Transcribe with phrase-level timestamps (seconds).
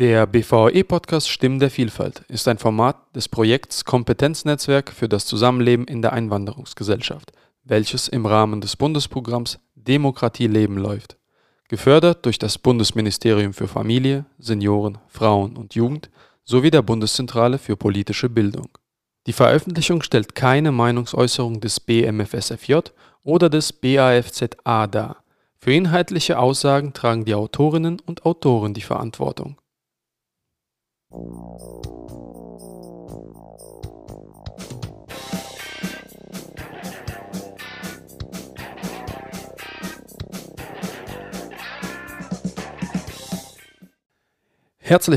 [0.00, 6.00] Der BVE-Podcast Stimmen der Vielfalt ist ein Format des Projekts Kompetenznetzwerk für das Zusammenleben in
[6.00, 7.32] der Einwanderungsgesellschaft,
[7.64, 11.18] welches im Rahmen des Bundesprogramms Demokratie leben läuft.
[11.68, 16.08] Gefördert durch das Bundesministerium für Familie, Senioren, Frauen und Jugend
[16.44, 18.70] sowie der Bundeszentrale für politische Bildung.
[19.26, 22.78] Die Veröffentlichung stellt keine Meinungsäußerung des BMFSFJ
[23.22, 25.22] oder des BAFZA dar.
[25.58, 29.58] Für inhaltliche Aussagen tragen die Autorinnen und Autoren die Verantwortung.
[31.10, 31.24] Herzlich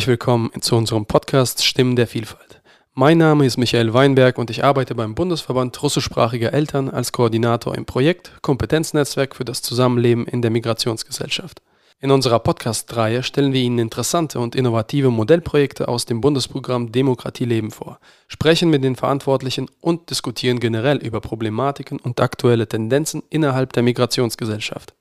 [0.08, 2.64] willkommen zu unserem Podcast Stimmen der Vielfalt.
[2.96, 7.86] Mein Name ist Michael Weinberg und ich arbeite beim Bundesverband russischsprachiger Eltern als Koordinator im
[7.86, 11.62] Projekt Kompetenznetzwerk für das Zusammenleben in der Migrationsgesellschaft.
[12.04, 17.72] In unserer Podcast-Reihe stellen wir Ihnen interessante und innovative Modellprojekte aus dem Bundesprogramm Demokratie leben
[17.72, 23.84] vor, sprechen mit den Verantwortlichen und diskutieren generell über Problematiken und aktuelle Tendenzen innerhalb der
[23.84, 24.94] Migrationsgesellschaft.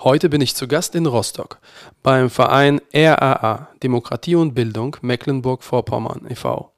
[0.00, 1.60] Heute bin ich zu Gast in Rostock
[2.02, 6.72] beim Verein RAA Demokratie und Bildung Mecklenburg-Vorpommern e.V.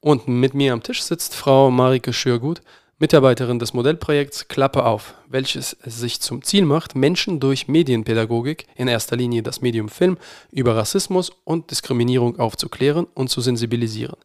[0.00, 2.60] Und mit mir am Tisch sitzt Frau Marike Schürgut,
[3.00, 8.88] Mitarbeiterin des Modellprojekts Klappe auf, welches es sich zum Ziel macht, Menschen durch Medienpädagogik, in
[8.88, 10.18] erster Linie das Medium Film,
[10.50, 14.16] über Rassismus und Diskriminierung aufzuklären und zu sensibilisieren.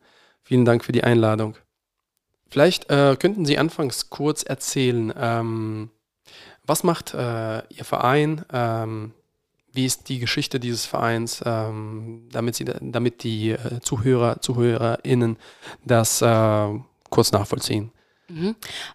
[0.42, 1.56] Vielen Dank für die Einladung.
[2.50, 5.92] Vielleicht äh, könnten Sie anfangs kurz erzählen, ähm,
[6.66, 8.44] was macht äh, Ihr Verein?
[8.52, 9.14] Ähm,
[9.72, 15.38] wie ist die Geschichte dieses Vereins, ähm, damit, Sie, damit die äh, Zuhörer, ZuhörerInnen
[15.86, 16.70] das äh,
[17.10, 17.92] kurz nachvollziehen?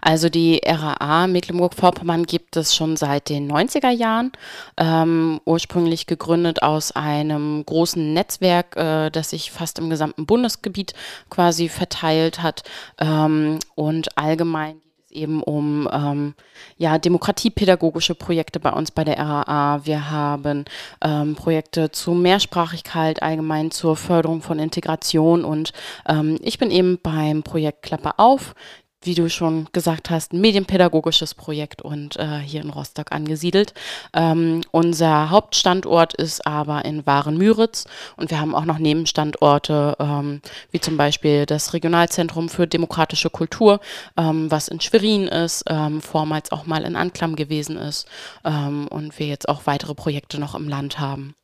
[0.01, 4.33] Also die RAA Mecklenburg-Vorpommern gibt es schon seit den 90er Jahren,
[4.79, 10.95] ähm, ursprünglich gegründet aus einem großen Netzwerk, äh, das sich fast im gesamten Bundesgebiet
[11.29, 12.63] quasi verteilt hat
[12.99, 16.35] ähm, und allgemein geht es eben um ähm,
[16.79, 19.85] ja, demokratiepädagogische Projekte bei uns bei der RAA.
[19.85, 20.65] Wir haben
[21.03, 25.73] ähm, Projekte zur Mehrsprachigkeit, allgemein zur Förderung von Integration und
[26.09, 28.55] ähm, ich bin eben beim Projekt Klappe auf
[29.03, 33.73] wie du schon gesagt hast, ein medienpädagogisches Projekt und äh, hier in Rostock angesiedelt.
[34.13, 37.85] Ähm, unser Hauptstandort ist aber in Waren-Müritz
[38.17, 40.41] und wir haben auch noch Nebenstandorte, ähm,
[40.73, 43.81] wie zum Beispiel das Regionalzentrum für demokratische Kultur,
[44.17, 48.09] ähm, was in Schwerin ist, ähm, vormals auch mal in Anklam gewesen ist
[48.45, 51.35] ähm, und wir jetzt auch weitere Projekte noch im Land haben.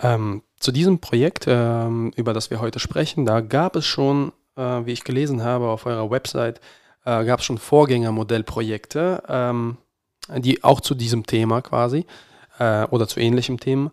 [0.00, 4.92] Ähm, zu diesem Projekt, über das wir heute sprechen, da gab es schon äh, wie
[4.92, 6.60] ich gelesen habe auf eurer Website,
[7.04, 9.78] äh, gab es schon Vorgängermodellprojekte, ähm,
[10.36, 12.06] die auch zu diesem Thema quasi
[12.58, 13.92] äh, oder zu ähnlichem Thema.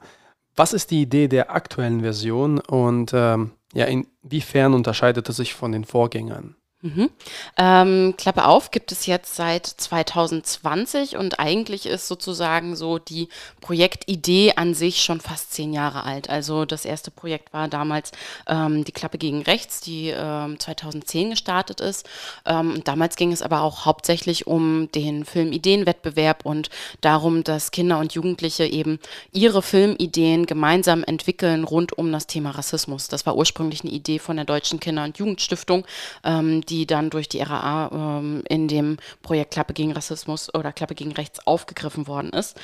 [0.55, 5.71] Was ist die Idee der aktuellen Version und ähm, ja, inwiefern unterscheidet es sich von
[5.71, 6.55] den Vorgängern?
[6.81, 7.09] Mhm.
[7.57, 13.27] Ähm, Klappe auf gibt es jetzt seit 2020 und eigentlich ist sozusagen so die
[13.59, 16.29] Projektidee an sich schon fast zehn Jahre alt.
[16.29, 18.13] Also das erste Projekt war damals
[18.47, 22.07] ähm, die Klappe gegen rechts, die ähm, 2010 gestartet ist.
[22.45, 26.69] Ähm, damals ging es aber auch hauptsächlich um den Filmideenwettbewerb und
[27.01, 28.99] darum, dass Kinder und Jugendliche eben
[29.33, 33.09] ihre Filmideen gemeinsam entwickeln rund um das Thema Rassismus.
[33.09, 35.85] Das war ursprünglich eine Idee von der Deutschen Kinder- und Jugendstiftung
[36.23, 40.95] ähm, die dann durch die RAA ähm, in dem Projekt Klappe gegen Rassismus oder Klappe
[40.95, 42.57] gegen Rechts aufgegriffen worden ist.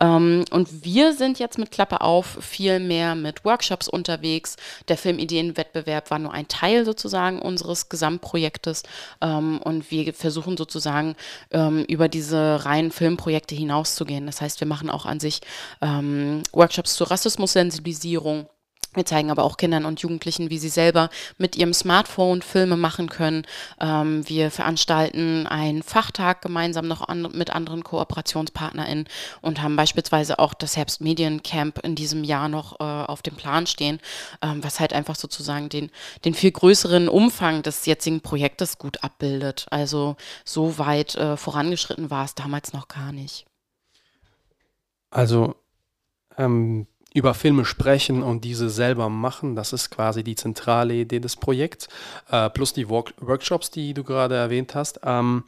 [0.00, 4.56] Ähm, und wir sind jetzt mit Klappe auf viel mehr mit Workshops unterwegs.
[4.88, 8.82] Der Filmideenwettbewerb war nur ein Teil sozusagen unseres Gesamtprojektes
[9.20, 11.16] ähm, und wir versuchen sozusagen
[11.50, 14.26] ähm, über diese reinen Filmprojekte hinauszugehen.
[14.26, 15.40] Das heißt, wir machen auch an sich
[15.80, 18.46] ähm, Workshops zur Rassismussensibilisierung
[18.94, 23.08] wir zeigen aber auch Kindern und Jugendlichen, wie sie selber mit ihrem Smartphone Filme machen
[23.08, 23.46] können.
[23.80, 29.06] Ähm, wir veranstalten einen Fachtag gemeinsam noch an, mit anderen KooperationspartnerInnen
[29.42, 34.00] und haben beispielsweise auch das Herbstmediencamp in diesem Jahr noch äh, auf dem Plan stehen,
[34.42, 35.90] ähm, was halt einfach sozusagen den,
[36.24, 39.66] den viel größeren Umfang des jetzigen Projektes gut abbildet.
[39.70, 43.44] Also so weit äh, vorangeschritten war es damals noch gar nicht.
[45.10, 45.54] Also
[46.36, 49.56] ähm über Filme sprechen und diese selber machen.
[49.56, 51.88] Das ist quasi die zentrale Idee des Projekts,
[52.30, 55.00] äh, plus die Work Workshops, die du gerade erwähnt hast.
[55.04, 55.44] Ähm,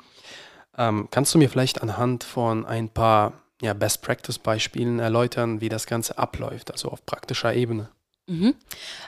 [0.76, 6.16] ähm, kannst du mir vielleicht anhand von ein paar ja, Best-Practice-Beispielen erläutern, wie das Ganze
[6.18, 7.90] abläuft, also auf praktischer Ebene?
[8.30, 8.54] Mhm.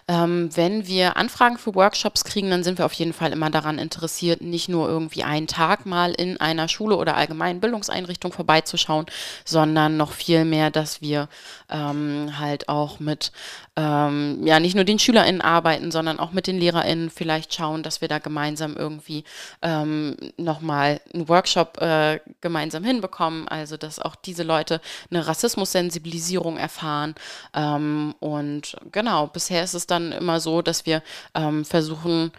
[0.08, 3.78] Ähm, wenn wir Anfragen für Workshops kriegen, dann sind wir auf jeden Fall immer daran
[3.78, 9.06] interessiert, nicht nur irgendwie einen Tag mal in einer Schule oder allgemeinen Bildungseinrichtung vorbeizuschauen,
[9.44, 11.28] sondern noch viel mehr, dass wir
[11.70, 13.30] ähm, halt auch mit,
[13.76, 18.00] ähm, ja, nicht nur den SchülerInnen arbeiten, sondern auch mit den LehrerInnen vielleicht schauen, dass
[18.00, 19.22] wir da gemeinsam irgendwie
[19.62, 24.80] ähm, nochmal einen Workshop äh, gemeinsam hinbekommen, also dass auch diese Leute
[25.12, 27.14] eine Rassismussensibilisierung erfahren
[27.54, 31.02] ähm, und genau genau, bisher ist es dann immer so, dass wir
[31.34, 32.32] ähm, versuchen,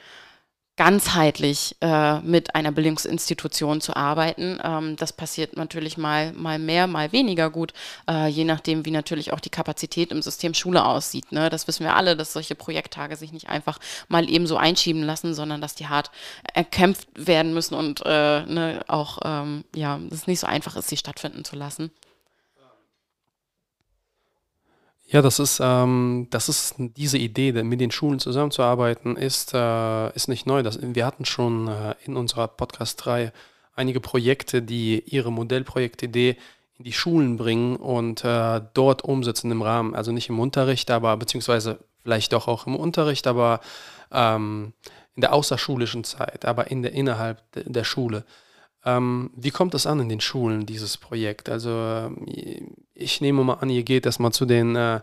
[0.75, 4.59] ganzheitlich äh, mit einer Bildungsinstitution zu arbeiten.
[4.63, 7.73] Ähm, das passiert natürlich mal, mal mehr, mal weniger gut,
[8.09, 11.31] äh, je nachdem, wie natürlich auch die Kapazität im System Schule aussieht.
[11.31, 11.51] Ne?
[11.51, 13.77] Das wissen wir alle, dass solche Projekttage sich nicht einfach
[14.07, 16.09] mal eben so einschieben lassen, sondern dass die hart
[16.55, 20.97] erkämpft werden müssen und äh, ne, auch, ähm, ja, es nicht so einfach ist, sie
[20.97, 21.91] stattfinden zu lassen.
[25.05, 30.27] Ja, das ist, ähm, das ist diese Idee, mit den Schulen zusammenzuarbeiten, ist, äh, ist
[30.27, 30.63] nicht neu.
[30.63, 33.31] Das, wir hatten schon äh, in unserer Podcast-Reihe
[33.75, 36.37] einige Projekte, die ihre Modellprojektidee
[36.77, 41.15] in die Schulen bringen und äh, dort umsetzen im Rahmen, also nicht im Unterricht, aber
[41.17, 43.59] beziehungsweise vielleicht doch auch im Unterricht, aber
[44.11, 44.73] ähm,
[45.15, 48.25] in der außerschulischen Zeit, aber in der, innerhalb der Schule.
[48.85, 51.49] Ähm, wie kommt das an in den Schulen, dieses Projekt?
[51.49, 52.61] Also äh,
[53.03, 55.01] ich nehme mal an, ihr geht erstmal zu den, äh,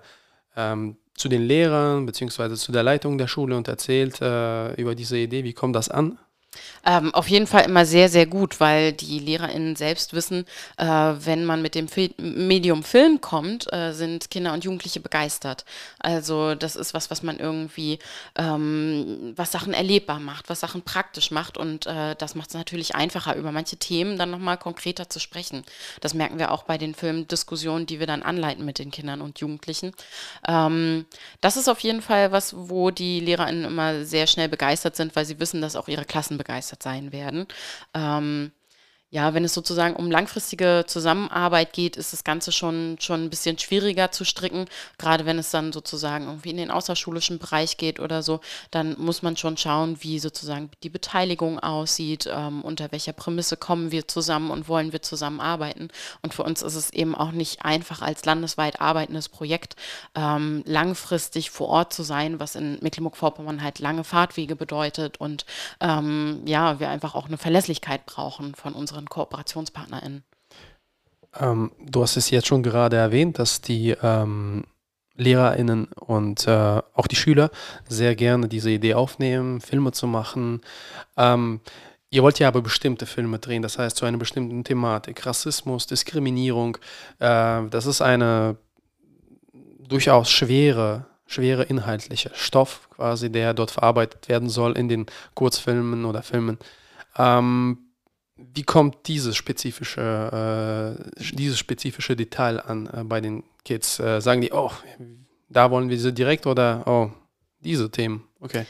[0.56, 2.54] ähm, zu den Lehrern bzw.
[2.54, 5.44] zu der Leitung der Schule und erzählt äh, über diese Idee.
[5.44, 6.18] Wie kommt das an?
[6.84, 10.46] Ähm, auf jeden Fall immer sehr, sehr gut, weil die LehrerInnen selbst wissen,
[10.78, 15.64] äh, wenn man mit dem Fil Medium Film kommt, äh, sind Kinder und Jugendliche begeistert.
[15.98, 17.98] Also das ist was, was man irgendwie,
[18.36, 22.94] ähm, was Sachen erlebbar macht, was Sachen praktisch macht und äh, das macht es natürlich
[22.94, 25.62] einfacher, über manche Themen dann nochmal konkreter zu sprechen.
[26.00, 29.38] Das merken wir auch bei den Filmdiskussionen, die wir dann anleiten mit den Kindern und
[29.40, 29.92] Jugendlichen.
[30.48, 31.04] Ähm,
[31.40, 35.24] das ist auf jeden Fall was, wo die LehrerInnen immer sehr schnell begeistert sind, weil
[35.24, 37.46] sie wissen, dass auch ihre Klassen begeistert sein werden.
[37.94, 38.52] Ähm,
[39.12, 43.58] ja, wenn es sozusagen um langfristige Zusammenarbeit geht, ist das Ganze schon, schon ein bisschen
[43.58, 44.66] schwieriger zu stricken.
[44.98, 48.40] Gerade wenn es dann sozusagen irgendwie in den außerschulischen Bereich geht oder so,
[48.70, 53.90] dann muss man schon schauen, wie sozusagen die Beteiligung aussieht, ähm, unter welcher Prämisse kommen
[53.90, 55.88] wir zusammen und wollen wir zusammenarbeiten.
[56.22, 59.74] Und für uns ist es eben auch nicht einfach als landesweit arbeitendes Projekt
[60.14, 65.46] ähm, langfristig vor Ort zu sein, was in Mecklenburg-Vorpommern halt lange Fahrtwege bedeutet und
[65.80, 70.24] ähm, ja, wir einfach auch eine Verlässlichkeit brauchen von unseren unseren KooperationspartnerInnen?
[71.38, 74.64] Ähm, du hast es jetzt schon gerade erwähnt, dass die ähm,
[75.16, 77.50] LehrerInnen und äh, auch die Schüler
[77.88, 80.60] sehr gerne diese Idee aufnehmen, Filme zu machen.
[81.16, 81.60] Ähm,
[82.10, 86.76] ihr wollt ja aber bestimmte Filme drehen, das heißt zu einer bestimmten Thematik, Rassismus, Diskriminierung.
[87.18, 88.56] Äh, das ist eine
[89.86, 96.22] durchaus schwere, schwere inhaltliche Stoff quasi, der dort verarbeitet werden soll in den Kurzfilmen oder
[96.22, 96.58] Filmen.
[97.16, 97.89] Ähm,
[98.54, 103.98] wie kommt dieses spezifische, äh, dieses spezifische Detail an äh, bei den Kids?
[104.00, 104.70] Äh, sagen die, oh,
[105.48, 107.10] da wollen wir sie direkt oder oh,
[107.60, 108.24] diese Themen?
[108.40, 108.66] Okay.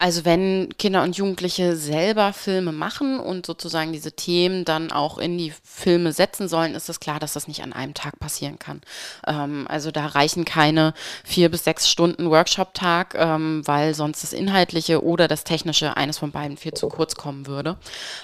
[0.00, 5.36] Also wenn Kinder und Jugendliche selber Filme machen und sozusagen diese Themen dann auch in
[5.36, 8.80] die Filme setzen sollen, ist es klar, dass das nicht an einem Tag passieren kann.
[9.26, 15.02] Ähm, also da reichen keine vier bis sechs Stunden Workshop-Tag, ähm, weil sonst das Inhaltliche
[15.02, 17.76] oder das Technische eines von beiden viel zu kurz kommen würde.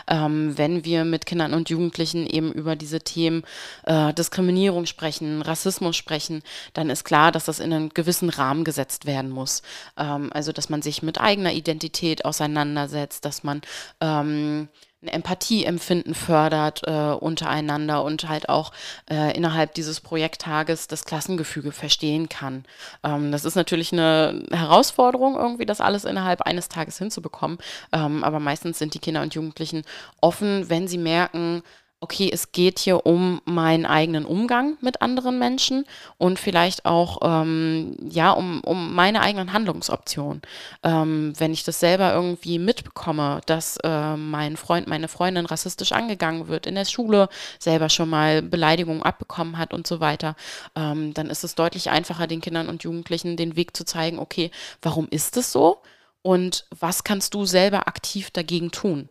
[0.07, 3.43] Ähm, wenn wir mit Kindern und Jugendlichen eben über diese Themen
[3.83, 9.07] äh, Diskriminierung sprechen, Rassismus sprechen, dann ist klar, dass das in einen gewissen Rahmen gesetzt
[9.07, 9.63] werden muss.
[9.97, 13.63] Ähm, also dass man sich mit eigener Idee Identität auseinandersetzt, dass man
[14.01, 14.69] ähm,
[15.05, 18.73] ein Empathieempfinden fördert äh, untereinander und halt auch
[19.11, 22.65] äh, innerhalb dieses Projekttages das Klassengefüge verstehen kann.
[23.03, 27.59] Ähm, das ist natürlich eine Herausforderung, irgendwie das alles innerhalb eines Tages hinzubekommen.
[27.93, 29.83] Ähm, aber meistens sind die Kinder und Jugendlichen
[30.21, 31.63] offen, wenn sie merken,
[32.01, 35.87] okay, es geht hier um meinen eigenen Umgang mit anderen Menschen
[36.19, 40.43] und vielleicht auch, ähm, ja, um, um meine eigenen Handlungsoptionen.
[40.83, 46.49] Ähm, wenn ich das selber irgendwie mitbekomme, dass äh, mein Freund, meine Freundin rassistisch angegangen
[46.49, 50.37] wird in der Schule, selber schon mal Beleidigungen abbekommen hat und so weiter,
[50.77, 54.51] ähm, dann ist es deutlich einfacher, den Kindern und Jugendlichen den Weg zu zeigen, okay,
[54.83, 55.81] warum ist es so?
[56.21, 59.09] Und was kannst du selber aktiv dagegen tun?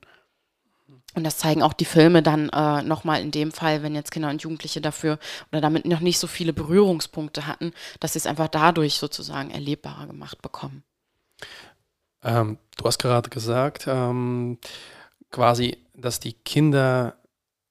[1.15, 4.29] Und das zeigen auch die Filme dann äh, nochmal in dem Fall, wenn jetzt Kinder
[4.29, 5.20] und Jugendliche dafür
[5.51, 10.08] oder damit noch nicht so viele Berührungspunkte hatten, dass sie es einfach dadurch sozusagen erlebbarer
[10.08, 10.84] gemacht bekommen.
[12.24, 14.58] Ähm, du hast gerade gesagt, ähm,
[15.29, 17.17] quasi, dass die Kinder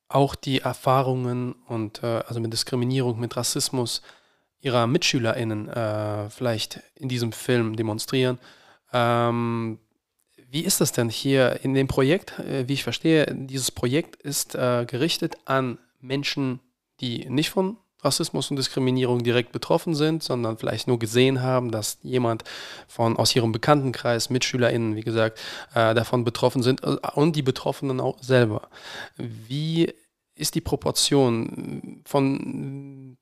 [0.09, 4.03] auch die Erfahrungen und äh, also mit Diskriminierung, mit Rassismus
[4.61, 8.39] ihrer MitschülerInnen äh, vielleicht in diesem Film demonstrieren.
[8.93, 9.79] Ähm,
[10.53, 12.39] wie ist das denn hier in dem Projekt?
[12.39, 16.61] Äh, wie ich verstehe, dieses Projekt ist äh, gerichtet an Menschen,
[17.01, 21.99] die nicht von Rassismus und Diskriminierung direkt betroffen sind, sondern vielleicht nur gesehen haben, dass
[22.03, 22.45] jemand
[22.87, 25.41] von aus ihrem Bekanntenkreis, MitschülerInnen, wie gesagt,
[25.75, 28.69] äh, davon betroffen sind äh, und die Betroffenen auch selber.
[29.17, 29.91] Wie
[30.35, 33.17] ist die Proportion von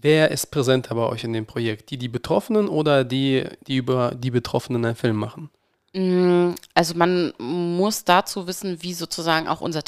[0.00, 1.90] wer ist präsenter bei euch in dem Projekt?
[1.90, 5.50] Die, die Betroffenen oder die, die über die Betroffenen einen Film machen?
[5.94, 9.82] Mm, also man muss dazu wissen, wie sozusagen auch unser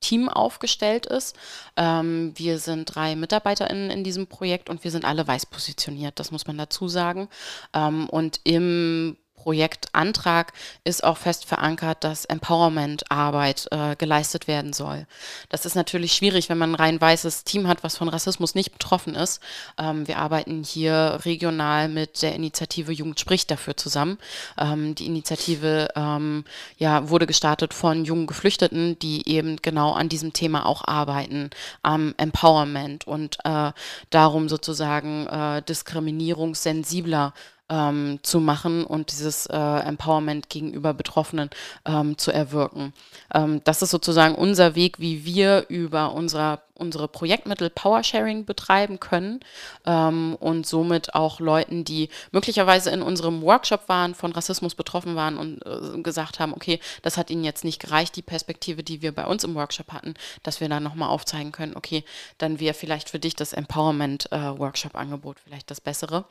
[0.00, 1.36] Team aufgestellt ist.
[1.76, 6.30] Ähm, wir sind drei MitarbeiterInnen in diesem Projekt und wir sind alle weiß positioniert, das
[6.30, 7.28] muss man dazu sagen.
[7.74, 10.52] Ähm, und im Projektantrag
[10.84, 15.06] ist auch fest verankert, dass Empowerment-Arbeit äh, geleistet werden soll.
[15.48, 18.72] Das ist natürlich schwierig, wenn man ein rein weißes Team hat, was von Rassismus nicht
[18.72, 19.40] betroffen ist.
[19.78, 24.18] Ähm, wir arbeiten hier regional mit der Initiative Jugend spricht dafür zusammen.
[24.58, 26.44] Ähm, die Initiative ähm,
[26.76, 31.48] ja, wurde gestartet von jungen Geflüchteten, die eben genau an diesem Thema auch arbeiten,
[31.82, 33.72] am Empowerment und äh,
[34.10, 37.32] darum sozusagen äh, diskriminierungssensibler
[37.70, 41.48] ähm, zu machen und dieses äh, Empowerment gegenüber Betroffenen
[41.86, 42.92] ähm, zu erwirken.
[43.32, 49.40] Ähm, das ist sozusagen unser Weg, wie wir über unser unsere Projektmittel Powersharing betreiben können
[49.86, 55.38] ähm, und somit auch Leuten, die möglicherweise in unserem Workshop waren, von Rassismus betroffen waren
[55.38, 59.12] und äh, gesagt haben, okay, das hat ihnen jetzt nicht gereicht, die Perspektive, die wir
[59.12, 62.04] bei uns im Workshop hatten, dass wir dann nochmal aufzeigen können, okay,
[62.38, 66.24] dann wäre vielleicht für dich das Empowerment-Workshop-Angebot äh, vielleicht das Bessere.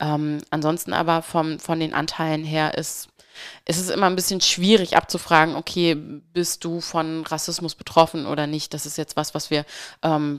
[0.00, 3.08] Ähm, ansonsten aber vom, von den Anteilen her ist
[3.64, 8.74] es ist immer ein bisschen schwierig abzufragen, okay, bist du von Rassismus betroffen oder nicht?
[8.74, 9.64] Das ist jetzt was, was wir
[10.02, 10.38] ähm,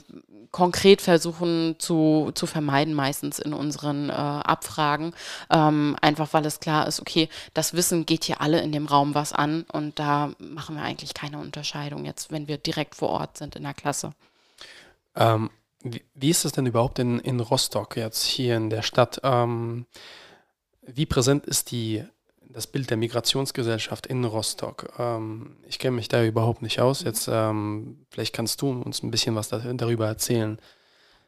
[0.52, 5.14] konkret versuchen zu, zu vermeiden, meistens in unseren äh, Abfragen.
[5.50, 9.14] Ähm, einfach weil es klar ist, okay, das Wissen geht hier alle in dem Raum
[9.16, 13.38] was an und da machen wir eigentlich keine Unterscheidung jetzt, wenn wir direkt vor Ort
[13.38, 14.12] sind in der Klasse.
[15.16, 15.50] Ähm,
[15.84, 19.20] wie, ist es denn überhaupt in, in Rostock jetzt hier in der Stadt?
[19.24, 19.86] Ähm,
[20.82, 22.04] wie präsent ist die
[22.50, 24.94] das Bild der Migrationsgesellschaft in Rostock.
[24.98, 27.04] Ähm, ich kenne mich da überhaupt nicht aus.
[27.04, 30.60] Jetzt ähm, vielleicht kannst du uns ein bisschen was da, darüber erzählen.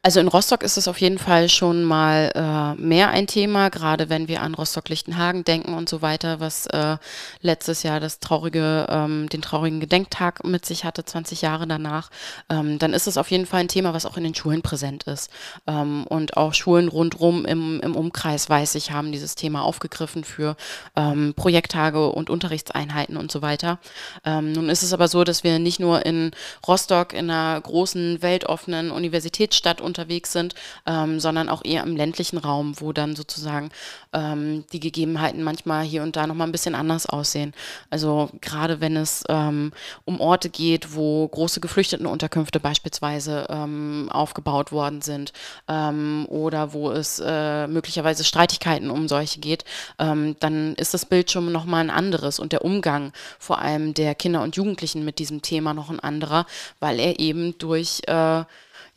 [0.02, 4.08] Also in Rostock ist es auf jeden Fall schon mal äh, mehr ein Thema, gerade
[4.08, 6.96] wenn wir an Rostock-Lichtenhagen denken und so weiter, was äh,
[7.42, 12.08] letztes Jahr das traurige, ähm, den traurigen Gedenktag mit sich hatte, 20 Jahre danach.
[12.48, 15.02] Ähm, dann ist es auf jeden Fall ein Thema, was auch in den Schulen präsent
[15.02, 15.30] ist.
[15.66, 20.56] Ähm, und auch Schulen rundherum im, im Umkreis, weiß ich, haben dieses Thema aufgegriffen für
[20.96, 23.78] ähm, Projekttage und Unterrichtseinheiten und so weiter.
[24.24, 26.30] Ähm, nun ist es aber so, dass wir nicht nur in
[26.66, 30.54] Rostock in einer großen, weltoffenen Universitätsstadt unterwegs sind,
[30.86, 33.70] ähm, sondern auch eher im ländlichen Raum, wo dann sozusagen
[34.12, 37.52] ähm, die Gegebenheiten manchmal hier und da nochmal ein bisschen anders aussehen.
[37.90, 39.72] Also gerade wenn es ähm,
[40.04, 45.32] um Orte geht, wo große Geflüchtetenunterkünfte beispielsweise ähm, aufgebaut worden sind
[45.68, 49.64] ähm, oder wo es äh, möglicherweise Streitigkeiten um solche geht,
[49.98, 54.14] ähm, dann ist das Bild schon nochmal ein anderes und der Umgang vor allem der
[54.14, 56.46] Kinder und Jugendlichen mit diesem Thema noch ein anderer,
[56.78, 58.44] weil er eben durch äh,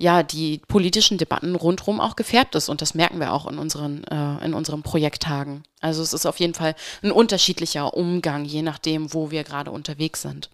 [0.03, 2.67] ja, die politischen Debatten rundherum auch gefärbt ist.
[2.67, 5.63] Und das merken wir auch in unseren, äh, in unseren Projekttagen.
[5.79, 10.21] Also es ist auf jeden Fall ein unterschiedlicher Umgang, je nachdem, wo wir gerade unterwegs
[10.21, 10.49] sind.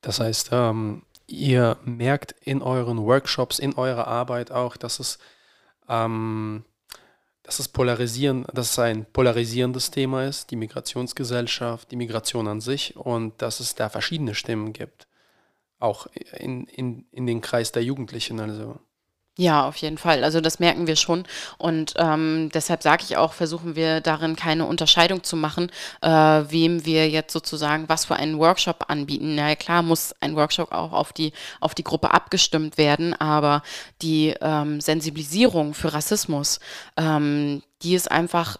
[0.00, 5.20] Das heißt, ähm, ihr merkt in euren Workshops, in eurer Arbeit auch, dass es,
[5.88, 6.64] ähm,
[7.44, 12.96] dass es polarisieren, dass es ein polarisierendes Thema ist, die Migrationsgesellschaft, die Migration an sich
[12.96, 15.07] und dass es da verschiedene Stimmen gibt
[15.78, 16.06] auch
[16.38, 18.40] in, in, in den Kreis der Jugendlichen.
[18.40, 18.78] Also.
[19.40, 20.24] Ja, auf jeden Fall.
[20.24, 21.22] Also das merken wir schon.
[21.58, 25.70] Und ähm, deshalb sage ich auch, versuchen wir darin keine Unterscheidung zu machen,
[26.02, 29.36] äh, wem wir jetzt sozusagen was für einen Workshop anbieten.
[29.36, 33.62] Na ja, klar muss ein Workshop auch auf die, auf die Gruppe abgestimmt werden, aber
[34.02, 36.58] die ähm, Sensibilisierung für Rassismus,
[36.96, 38.56] ähm, die ist einfach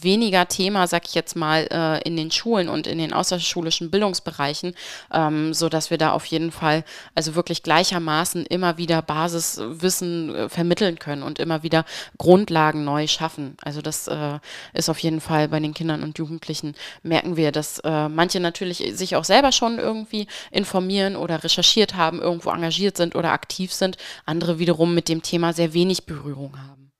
[0.00, 4.74] weniger Thema, sag ich jetzt mal, äh, in den Schulen und in den außerschulischen Bildungsbereichen,
[5.12, 10.48] ähm, so dass wir da auf jeden Fall also wirklich gleichermaßen immer wieder Basiswissen äh,
[10.48, 11.84] vermitteln können und immer wieder
[12.16, 13.56] Grundlagen neu schaffen.
[13.62, 14.38] Also das äh,
[14.72, 18.78] ist auf jeden Fall bei den Kindern und Jugendlichen merken wir, dass äh, manche natürlich
[18.92, 23.96] sich auch selber schon irgendwie informieren oder recherchiert haben, irgendwo engagiert sind oder aktiv sind,
[24.24, 26.92] andere wiederum mit dem Thema sehr wenig Berührung haben.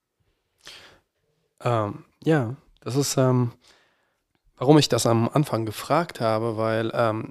[1.60, 2.56] Ähm, ja,
[2.88, 3.52] das ist, ähm,
[4.56, 7.30] warum ich das am Anfang gefragt habe, weil ähm,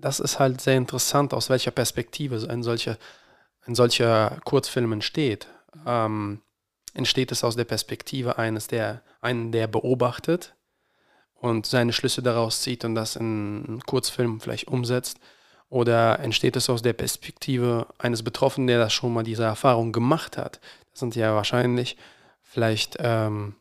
[0.00, 2.98] das ist halt sehr interessant, aus welcher Perspektive ein solcher,
[3.66, 5.46] ein solcher Kurzfilm entsteht.
[5.86, 6.42] Ähm,
[6.92, 10.56] entsteht es aus der Perspektive eines, der einen, der beobachtet
[11.34, 15.20] und seine Schlüsse daraus zieht und das in einen Kurzfilm vielleicht umsetzt?
[15.68, 20.36] Oder entsteht es aus der Perspektive eines Betroffenen, der das schon mal diese Erfahrung gemacht
[20.36, 20.58] hat?
[20.90, 21.96] Das sind ja wahrscheinlich
[22.42, 23.54] vielleicht ähm,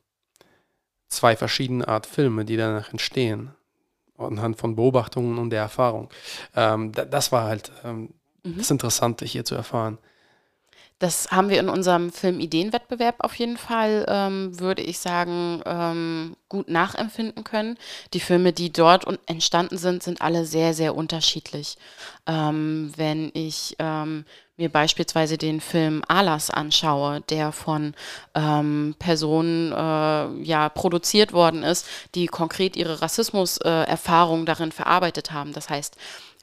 [1.07, 3.51] zwei verschiedene Art Filme, die danach entstehen,
[4.17, 6.09] anhand von Beobachtungen und der Erfahrung.
[6.55, 8.57] Ähm, das war halt ähm, mhm.
[8.57, 9.97] das Interessante hier zu erfahren.
[10.99, 16.69] Das haben wir in unserem Filmideenwettbewerb auf jeden Fall, ähm, würde ich sagen, ähm, gut
[16.69, 17.77] nachempfinden können.
[18.13, 21.77] Die Filme, die dort entstanden sind, sind alle sehr, sehr unterschiedlich.
[22.27, 24.23] Ähm, wenn ich ähm,
[24.55, 27.93] mir beispielsweise den Film Alas anschaue, der von
[28.33, 31.85] ähm, Personen äh, ja produziert worden ist,
[32.15, 35.51] die konkret ihre Rassismuserfahrung äh, darin verarbeitet haben.
[35.51, 35.97] Das heißt,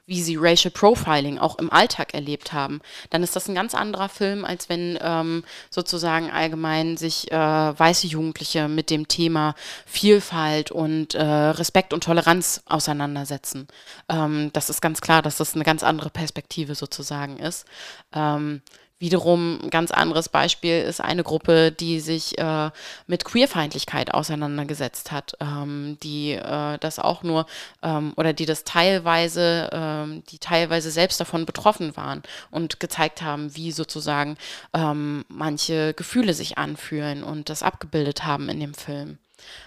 [0.06, 2.80] wie sie Racial Profiling auch im Alltag erlebt haben,
[3.11, 8.09] dann ist das ein ganz anderer Film, als wenn ähm, sozusagen allgemein sich äh, weiße
[8.09, 9.54] Jugendliche mit dem Thema
[9.87, 13.68] Vielfalt und äh, Respekt und Toleranz auseinandersetzen.
[14.09, 17.64] Ähm, das ist ganz klar, dass das eine ganz andere Perspektive sozusagen ist.
[18.12, 18.62] Ähm,
[19.02, 22.71] Wiederum ein ganz anderes Beispiel ist eine Gruppe, die sich äh,
[23.09, 27.47] mit Queerfeindlichkeit auseinandergesetzt hat, ähm, die äh, das auch nur
[27.82, 33.56] ähm, oder die das teilweise, ähm, die teilweise selbst davon betroffen waren und gezeigt haben,
[33.56, 34.37] wie sozusagen
[34.73, 39.18] ähm, manche Gefühle sich anfühlen und das abgebildet haben in dem Film.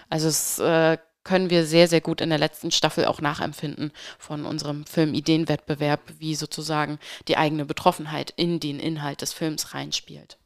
[0.08, 4.46] Also es äh, können wir sehr, sehr gut in der letzten Staffel auch nachempfinden von
[4.46, 10.38] unserem Filmideenwettbewerb, wie sozusagen die eigene Betroffenheit in den Inhalt des Films reinspielt.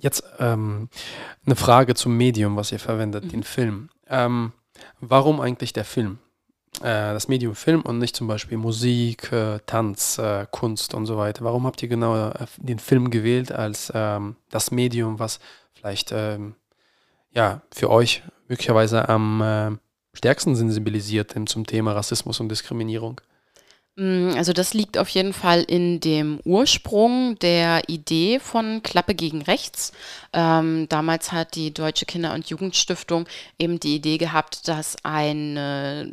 [0.00, 0.88] Jetzt ähm,
[1.46, 3.28] eine Frage zum Medium, was ihr verwendet, mhm.
[3.28, 3.88] den Film.
[4.08, 4.52] Ähm,
[5.00, 6.18] warum eigentlich der Film?
[6.80, 11.16] Äh, das Medium Film und nicht zum Beispiel Musik, äh, Tanz, äh, Kunst und so
[11.16, 11.44] weiter.
[11.44, 15.38] Warum habt ihr genau äh, den Film gewählt als ähm, das Medium, was
[15.72, 16.56] vielleicht ähm,
[17.32, 19.70] ja, für euch möglicherweise am äh,
[20.16, 23.20] stärksten sensibilisiert zum Thema Rassismus und Diskriminierung?
[23.96, 29.42] Mm, also das liegt auf jeden Fall in dem Ursprung der Idee von Klappe gegen
[29.42, 29.92] Rechts.
[30.32, 33.26] Ähm, damals hat die Deutsche Kinder- und Jugendstiftung
[33.58, 36.10] eben die Idee gehabt, dass eine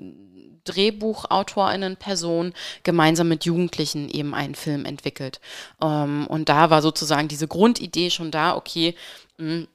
[0.63, 5.41] Drehbuchautorinnenperson gemeinsam mit Jugendlichen eben einen Film entwickelt.
[5.81, 8.95] Ähm, und da war sozusagen diese Grundidee schon da, okay,
[9.37, 9.67] mh, mm,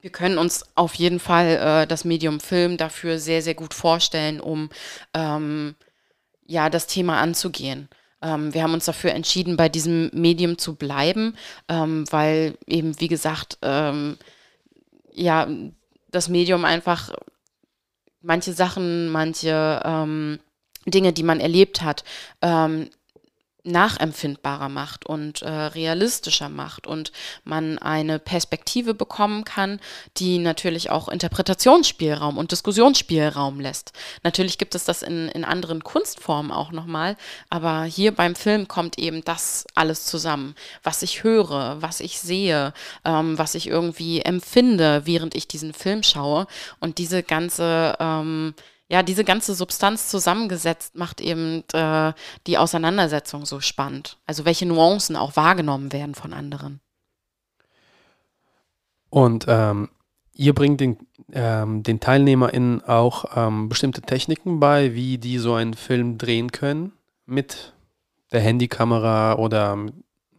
[0.00, 1.46] wir können uns auf jeden Fall
[1.82, 4.70] äh, das Medium Film dafür sehr, sehr gut vorstellen, um
[5.14, 5.74] ähm,
[6.46, 7.88] ja das Thema anzugehen.
[8.22, 11.36] Ähm, wir haben uns dafür entschieden, bei diesem Medium zu bleiben,
[11.68, 14.16] ähm, weil eben, wie gesagt, ähm,
[15.12, 15.48] ja,
[16.10, 17.12] das Medium einfach
[18.20, 20.38] manche Sachen, manche ähm,
[20.86, 22.04] Dinge, die man erlebt hat,
[22.40, 22.88] ähm,
[23.64, 27.12] nachempfindbarer macht und äh, realistischer macht und
[27.44, 29.80] man eine Perspektive bekommen kann,
[30.16, 33.92] die natürlich auch Interpretationsspielraum und Diskussionsspielraum lässt.
[34.22, 37.16] Natürlich gibt es das in, in anderen Kunstformen auch nochmal,
[37.50, 42.72] aber hier beim Film kommt eben das alles zusammen, was ich höre, was ich sehe,
[43.04, 46.46] ähm, was ich irgendwie empfinde, während ich diesen Film schaue
[46.80, 48.54] und diese ganze ähm,
[48.88, 52.12] ja, diese ganze Substanz zusammengesetzt macht eben äh,
[52.46, 54.18] die Auseinandersetzung so spannend.
[54.26, 56.80] Also welche Nuancen auch wahrgenommen werden von anderen.
[59.10, 59.90] Und ähm,
[60.34, 60.96] ihr bringt den,
[61.32, 66.92] ähm, den TeilnehmerInnen auch ähm, bestimmte Techniken bei, wie die so einen Film drehen können
[67.26, 67.74] mit
[68.32, 69.76] der Handykamera oder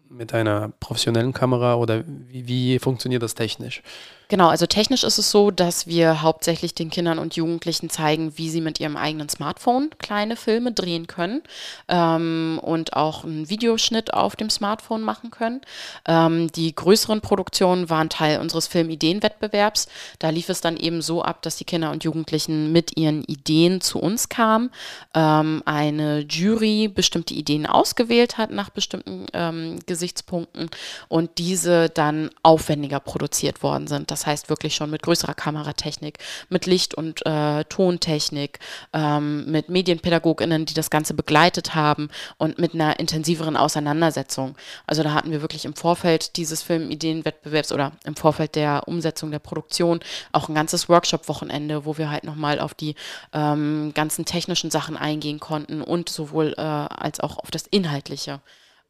[0.10, 3.84] mit einer professionellen Kamera oder wie, wie funktioniert das technisch?
[4.32, 8.52] Genau, also technisch ist es so, dass wir hauptsächlich den Kindern und Jugendlichen zeigen, wie
[8.52, 11.42] sie mit ihrem eigenen Smartphone kleine Filme drehen können
[11.88, 15.62] ähm, und auch einen Videoschnitt auf dem Smartphone machen können.
[16.08, 19.88] Ähm, die größeren Produktionen waren Teil unseres Filmideenwettbewerbs.
[20.20, 23.82] Da lief es dann eben so ab, dass die Kinder und Jugendlichen mit ihren Ideen
[23.82, 24.70] zu uns kamen,
[25.16, 30.70] ähm, eine Jury bestimmte Ideen ausgewählt hat nach bestimmten ähm, Gesichtspunkten
[31.08, 34.12] und diese dann aufwendiger produziert worden sind.
[34.12, 36.18] Das das heißt wirklich schon mit größerer Kameratechnik,
[36.50, 38.60] mit Licht- und äh, Tontechnik,
[38.92, 44.58] ähm, mit Medienpädagoginnen, die das Ganze begleitet haben und mit einer intensiveren Auseinandersetzung.
[44.86, 49.40] Also da hatten wir wirklich im Vorfeld dieses Filmideenwettbewerbs oder im Vorfeld der Umsetzung der
[49.40, 50.02] Produktion
[50.34, 52.96] auch ein ganzes Workshop-Wochenende, wo wir halt nochmal auf die
[53.32, 58.42] ähm, ganzen technischen Sachen eingehen konnten und sowohl äh, als auch auf das Inhaltliche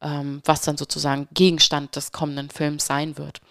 [0.01, 3.41] ähm, was dann sozusagen Gegenstand des kommenden Films sein wird.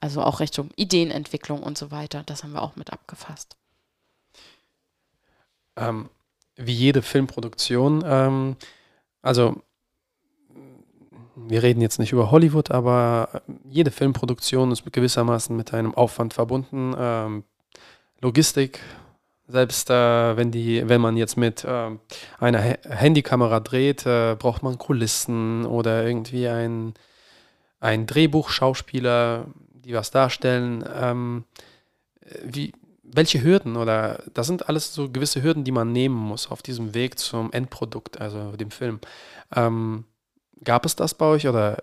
[0.00, 2.22] Also auch Richtung Ideenentwicklung und so weiter.
[2.26, 3.56] Das haben wir auch mit abgefasst.
[5.76, 6.08] Ähm,
[6.56, 8.56] wie jede Filmproduktion, ähm,
[9.22, 9.62] also
[11.36, 16.94] wir reden jetzt nicht über Hollywood, aber jede Filmproduktion ist gewissermaßen mit einem Aufwand verbunden.
[16.98, 17.44] Ähm,
[18.20, 18.80] Logistik,
[19.48, 21.90] selbst äh, wenn, die, wenn man jetzt mit äh,
[22.38, 26.92] einer ha Handykamera dreht, äh, braucht man Kulissen oder irgendwie ein,
[27.80, 30.84] ein Drehbuch, Schauspieler, die was darstellen.
[30.94, 31.44] Ähm,
[32.44, 36.60] wie, welche Hürden oder das sind alles so gewisse Hürden, die man nehmen muss auf
[36.60, 39.00] diesem Weg zum Endprodukt, also dem Film.
[39.56, 40.04] Ähm,
[40.62, 41.78] gab es das bei euch oder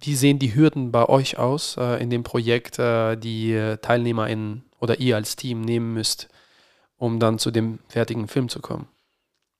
[0.00, 5.00] wie sehen die Hürden bei euch aus äh, in dem Projekt, äh, die TeilnehmerInnen oder
[5.00, 6.28] ihr als Team nehmen müsst,
[7.02, 8.86] um dann zu dem fertigen Film zu kommen?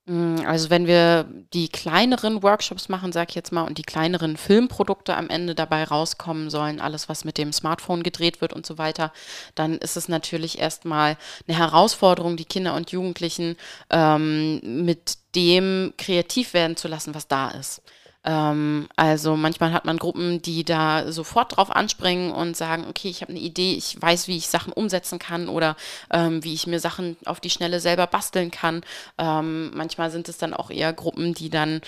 [0.07, 4.37] Mm, also wenn wir die kleineren Workshops machen, sag ich jetzt mal, und die kleineren
[4.37, 8.79] Filmprodukte am Ende dabei rauskommen sollen, alles was mit dem Smartphone gedreht wird und so
[8.79, 9.13] weiter,
[9.57, 11.17] dann ist es natürlich erstmal
[11.49, 13.57] eine Herausforderung, die Kinder und Jugendlichen
[13.91, 17.83] ähm, mit dem kreativ werden zu lassen, was da ist.
[18.25, 23.21] Ähm, also manchmal hat man Gruppen, die da sofort drauf anspringen und sagen, okay, ich
[23.21, 25.77] habe eine Idee, ich weiß, wie ich Sachen umsetzen kann oder
[26.13, 28.83] ähm, wie ich mir Sachen auf die Schnelle selber basteln kann.
[29.19, 31.81] Ähm, manchmal sind es dann auch eher Gruppen, die dann,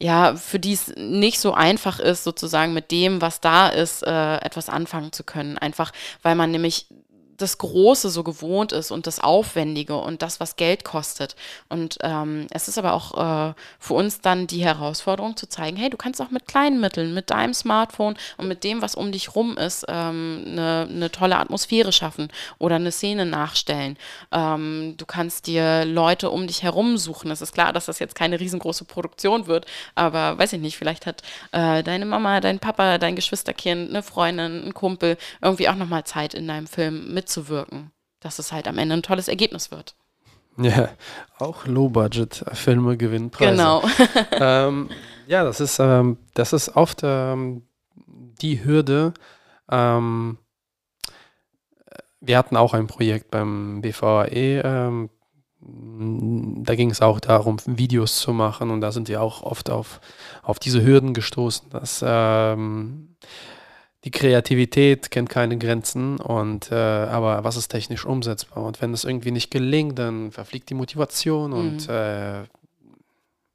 [0.00, 4.36] ja, für die es nicht so einfach ist, sozusagen mit dem, was da ist, äh,
[4.38, 5.56] etwas anfangen zu können.
[5.56, 6.86] Einfach, weil man nämlich
[7.36, 11.36] das Große so gewohnt ist und das Aufwendige und das, was Geld kostet.
[11.68, 15.90] Und ähm, es ist aber auch äh, für uns dann die Herausforderung zu zeigen, hey,
[15.90, 19.34] du kannst auch mit kleinen Mitteln, mit deinem Smartphone und mit dem, was um dich
[19.34, 23.96] rum ist, ähm, eine, eine tolle Atmosphäre schaffen oder eine Szene nachstellen.
[24.32, 27.30] Ähm, du kannst dir Leute um dich herum suchen.
[27.30, 31.06] Es ist klar, dass das jetzt keine riesengroße Produktion wird, aber weiß ich nicht, vielleicht
[31.06, 31.22] hat
[31.52, 36.34] äh, deine Mama, dein Papa, dein Geschwisterkind, eine Freundin, ein Kumpel irgendwie auch nochmal Zeit
[36.34, 39.96] in deinem Film mit mitzuwirken, dass es halt am Ende ein tolles Ergebnis wird.
[40.58, 40.88] Ja,
[41.38, 43.50] auch Low-Budget-Filme gewinnen Preise.
[43.50, 43.82] Genau.
[44.30, 44.88] ähm,
[45.26, 47.66] ja, das ist, ähm, das ist oft ähm,
[48.06, 49.12] die Hürde.
[49.70, 50.38] Ähm,
[52.20, 54.62] wir hatten auch ein Projekt beim BVAE.
[54.64, 55.10] Ähm,
[55.60, 60.00] da ging es auch darum, Videos zu machen und da sind wir auch oft auf,
[60.42, 63.16] auf diese Hürden gestoßen, dass ähm,
[64.06, 68.62] die Kreativität kennt keine Grenzen und äh, aber was ist technisch umsetzbar?
[68.62, 71.92] Und wenn das irgendwie nicht gelingt, dann verfliegt die Motivation und, mhm.
[71.92, 72.42] äh,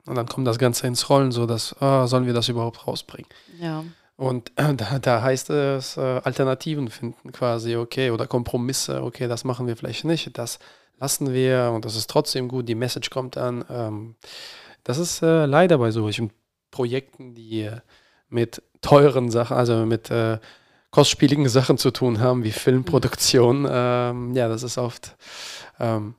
[0.08, 3.30] und dann kommt das Ganze ins Rollen, so dass oh, sollen wir das überhaupt rausbringen?
[3.62, 3.86] Ja.
[4.18, 9.46] Und äh, da, da, heißt es äh, Alternativen finden quasi, okay, oder Kompromisse, okay, das
[9.46, 10.60] machen wir vielleicht nicht, das
[11.00, 13.64] lassen wir und das ist trotzdem gut, die Message kommt an.
[13.70, 14.16] Ähm,
[14.84, 16.30] das ist äh, leider bei solchen
[16.72, 17.72] Projekten, die
[18.32, 20.40] mit teuren Sachen, also mit äh,
[20.90, 23.68] kostspieligen Sachen zu tun haben, wie Filmproduktion.
[23.70, 25.16] Ähm, ja, das ist oft
[25.80, 26.16] ähm,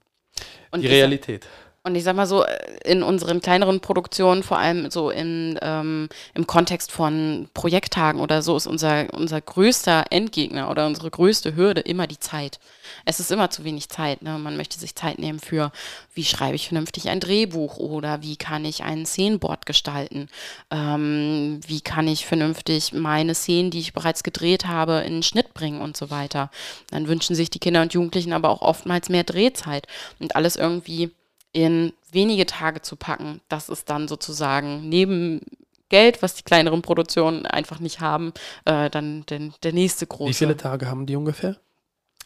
[0.74, 1.46] die Realität.
[1.84, 2.44] Und ich sag mal so,
[2.84, 8.56] in unseren kleineren Produktionen, vor allem so in, ähm, im Kontext von Projekttagen oder so,
[8.56, 12.60] ist unser, unser größter Endgegner oder unsere größte Hürde immer die Zeit.
[13.04, 14.22] Es ist immer zu wenig Zeit.
[14.22, 14.38] Ne?
[14.38, 15.72] Man möchte sich Zeit nehmen für,
[16.14, 20.28] wie schreibe ich vernünftig ein Drehbuch oder wie kann ich ein Szenenboard gestalten?
[20.70, 25.52] Ähm, wie kann ich vernünftig meine Szenen, die ich bereits gedreht habe, in den Schnitt
[25.52, 26.52] bringen und so weiter.
[26.92, 29.88] Dann wünschen sich die Kinder und Jugendlichen aber auch oftmals mehr Drehzeit
[30.20, 31.10] und alles irgendwie
[31.52, 35.40] in wenige Tage zu packen, das ist dann sozusagen neben
[35.88, 38.32] Geld, was die kleineren Produktionen einfach nicht haben,
[38.64, 40.30] äh, dann den, der nächste große.
[40.30, 41.56] Wie viele Tage haben die ungefähr?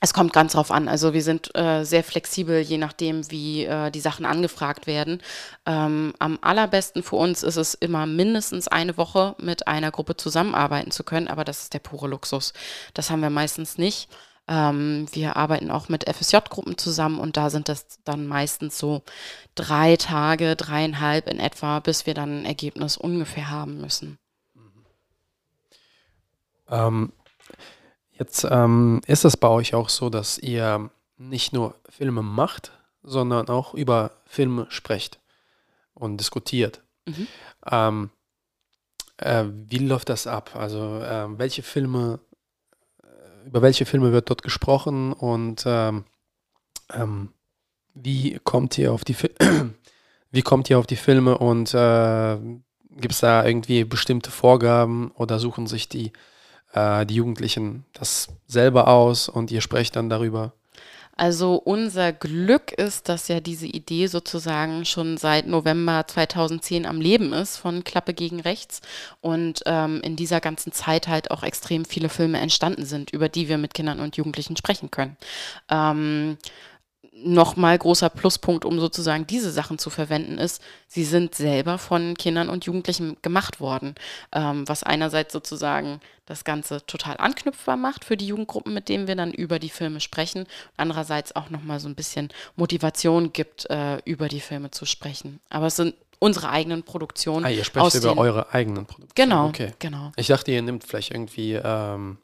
[0.01, 0.89] Es kommt ganz drauf an.
[0.89, 5.23] Also wir sind äh, sehr flexibel, je nachdem, wie äh, die Sachen angefragt werden.
[5.65, 10.91] Ähm, am allerbesten für uns ist es immer mindestens eine Woche mit einer Gruppe zusammenarbeiten
[10.91, 12.53] zu können, aber das ist der pure Luxus.
[12.93, 14.09] Das haben wir meistens nicht.
[14.49, 19.03] Ähm, wir arbeiten auch mit FSJ-Gruppen zusammen und da sind das dann meistens so
[19.55, 24.19] drei Tage, dreieinhalb in etwa, bis wir dann ein Ergebnis ungefähr haben müssen.
[26.69, 27.13] Ähm,
[28.13, 33.49] jetzt ähm, ist es bei euch auch so, dass ihr nicht nur Filme macht, sondern
[33.49, 35.21] auch über Filme sprecht
[35.95, 36.83] und diskutiert.
[37.07, 37.27] Mhm.
[37.71, 38.11] Ähm,
[39.19, 40.55] äh, wie läuft das ab?
[40.55, 42.21] Also äh, welche Filme
[43.47, 46.05] über welche Filme wird dort gesprochen und ähm,
[46.93, 47.31] ähm,
[47.95, 49.31] wie kommt ihr auf die Fi
[50.31, 52.37] wie kommt ihr auf die Filme und äh,
[52.91, 56.13] gibt es da irgendwie bestimmte Vorgaben oder suchen sich die,
[56.73, 60.53] äh, die Jugendlichen das selber aus und ihr sprecht dann darüber?
[61.17, 67.33] Also unser Glück ist, dass ja diese Idee sozusagen schon seit November 2010 am Leben
[67.33, 68.83] ist von Klappe gegen Rechts
[69.23, 73.49] und ähm, in dieser ganzen Zeit halt auch extrem viele Filme entstanden sind, über die
[73.49, 75.17] wir mit Kindern und Jugendlichen sprechen können.
[75.71, 76.37] Ähm,
[77.25, 82.49] nochmal großer Pluspunkt, um sozusagen diese Sachen zu verwenden, ist, sie sind selber von Kindern
[82.49, 83.95] und Jugendlichen gemacht worden,
[84.33, 89.17] ähm, was einerseits sozusagen das Ganze total anknüpfbar macht für die Jugendgruppen, mit denen wir
[89.17, 94.29] dann über die Filme sprechen, andererseits auch nochmal so ein bisschen Motivation gibt, äh, über
[94.29, 95.41] die Filme zu sprechen.
[95.49, 97.47] Aber es sind unsere eigenen Produktionen.
[97.47, 99.31] Ah, ihr sprecht über eure eigenen Produktionen.
[99.31, 99.73] Genau, okay.
[99.79, 100.13] genau.
[100.17, 102.19] Ich dachte, ihr nehmt vielleicht irgendwie ähm,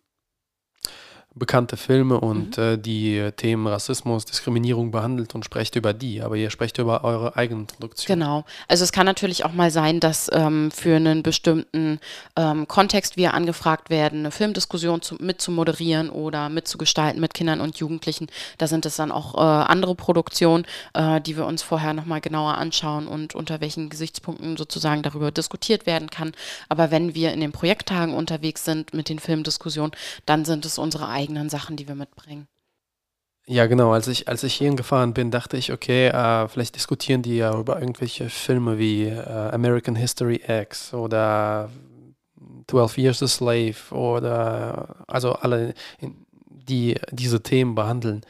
[1.35, 2.63] bekannte Filme und mhm.
[2.63, 7.37] äh, die Themen Rassismus, Diskriminierung behandelt und sprecht über die, aber ihr sprecht über eure
[7.37, 8.21] eigenen Produktionen.
[8.21, 8.45] Genau.
[8.69, 12.01] Also es kann natürlich auch mal sein, dass ähm, für einen bestimmten
[12.37, 17.61] ähm, Kontext wir angefragt werden, eine Filmdiskussion zu, mit zu moderieren oder mitzugestalten mit Kindern
[17.61, 18.27] und Jugendlichen.
[18.59, 22.55] Da sind es dann auch äh, andere Produktionen, äh, die wir uns vorher nochmal genauer
[22.55, 26.33] anschauen und unter welchen Gesichtspunkten sozusagen darüber diskutiert werden kann.
[26.69, 29.93] Aber wenn wir in den Projekttagen unterwegs sind mit den Filmdiskussionen,
[30.27, 32.49] dann sind es unsere eigenen eigenen Sachen, die wir mitbringen.
[33.47, 33.93] Ja, genau.
[33.93, 37.59] Als ich, als ich hierhin gefahren bin, dachte ich, okay, äh, vielleicht diskutieren die ja
[37.59, 41.69] über irgendwelche Filme wie äh, American History X oder
[42.69, 45.75] 12 Years a Slave oder also alle,
[46.49, 48.23] die diese Themen behandeln.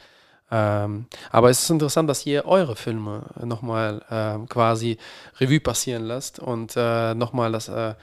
[0.49, 4.97] Ähm, aber es ist interessant, dass ihr eure Filme nochmal äh, quasi
[5.39, 7.95] Revue passieren lasst und äh, nochmal das äh,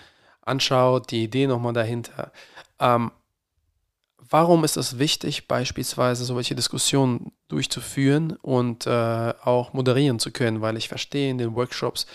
[0.43, 2.33] anschaut, die Idee nochmal dahinter.
[2.81, 3.13] Ähm,
[4.29, 10.61] Warum ist es wichtig, beispielsweise solche Diskussionen durchzuführen und äh, auch moderieren zu können?
[10.61, 12.07] Weil ich verstehe, in den Workshops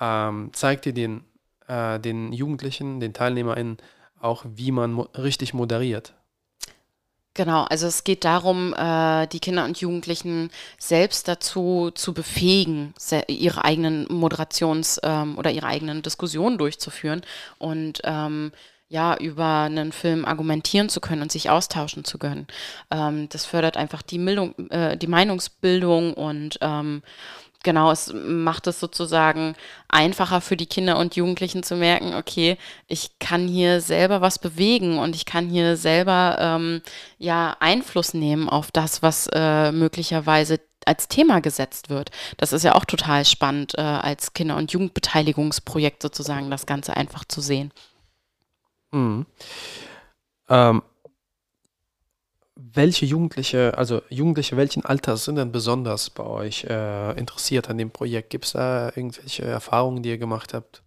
[0.00, 1.24] ähm, zeigt ihr den,
[1.68, 3.76] äh, den Jugendlichen, den TeilnehmerInnen
[4.20, 6.14] auch, wie man mo richtig moderiert.
[7.36, 12.94] Genau, also es geht darum, äh, die Kinder und Jugendlichen selbst dazu zu befähigen,
[13.26, 17.22] ihre eigenen Moderations- ähm, oder ihre eigenen Diskussionen durchzuführen.
[17.58, 18.52] Und ähm,
[18.94, 22.46] ja, über einen Film argumentieren zu können und sich austauschen zu können.
[22.92, 27.02] Ähm, das fördert einfach die, Mildung, äh, die Meinungsbildung und ähm,
[27.64, 29.56] genau, es macht es sozusagen
[29.88, 34.98] einfacher für die Kinder und Jugendlichen zu merken, okay, ich kann hier selber was bewegen
[34.98, 36.80] und ich kann hier selber ähm,
[37.18, 42.12] ja Einfluss nehmen auf das, was äh, möglicherweise als Thema gesetzt wird.
[42.36, 47.24] Das ist ja auch total spannend, äh, als Kinder- und Jugendbeteiligungsprojekt sozusagen das Ganze einfach
[47.24, 47.72] zu sehen.
[48.94, 49.26] Mhm.
[50.48, 50.82] Ähm,
[52.56, 57.90] welche Jugendliche, also Jugendliche welchen Alters sind denn besonders bei euch äh, interessiert an dem
[57.90, 58.30] Projekt?
[58.30, 60.82] Gibt es da irgendwelche Erfahrungen, die ihr gemacht habt?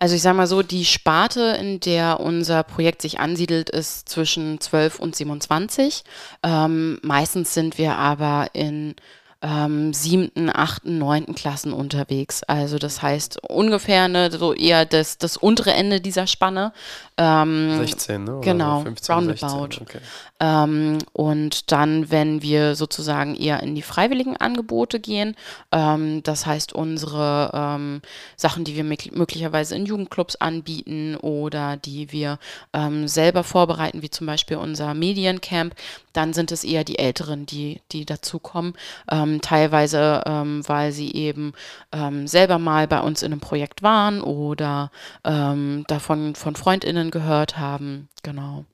[0.00, 4.60] Also ich sage mal so, die Sparte, in der unser Projekt sich ansiedelt, ist zwischen
[4.60, 6.04] 12 und 27.
[6.44, 8.94] Ähm, meistens sind wir aber in
[9.40, 12.42] ähm, siebten, achten, neunten Klassen unterwegs.
[12.42, 16.72] Also das heißt ungefähr ne, so eher das, das untere Ende dieser Spanne.
[17.16, 18.36] Ähm, 16, ne?
[18.36, 19.60] Oder genau, 15, roundabout.
[19.60, 19.98] 16, okay.
[20.40, 25.36] ähm, und dann, wenn wir sozusagen eher in die freiwilligen Angebote gehen,
[25.70, 28.02] ähm, das heißt unsere ähm,
[28.36, 32.38] Sachen, die wir möglicherweise in Jugendclubs anbieten oder die wir
[32.72, 35.74] ähm, selber vorbereiten, wie zum Beispiel unser Mediencamp,
[36.12, 38.74] dann sind es eher die Älteren, die, die dazukommen.
[39.10, 41.52] Ähm, teilweise, ähm, weil sie eben
[41.92, 44.90] ähm, selber mal bei uns in einem Projekt waren oder
[45.24, 48.08] ähm, davon von FreundInnen gehört haben.
[48.22, 48.64] Genau.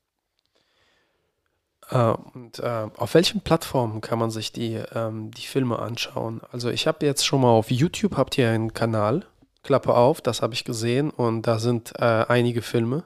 [1.90, 6.40] Äh, und äh, auf welchen Plattformen kann man sich die, ähm, die Filme anschauen?
[6.52, 9.26] Also ich habe jetzt schon mal auf YouTube, habt ihr einen Kanal,
[9.62, 13.04] Klappe auf, das habe ich gesehen und da sind äh, einige Filme.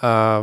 [0.00, 0.42] Äh,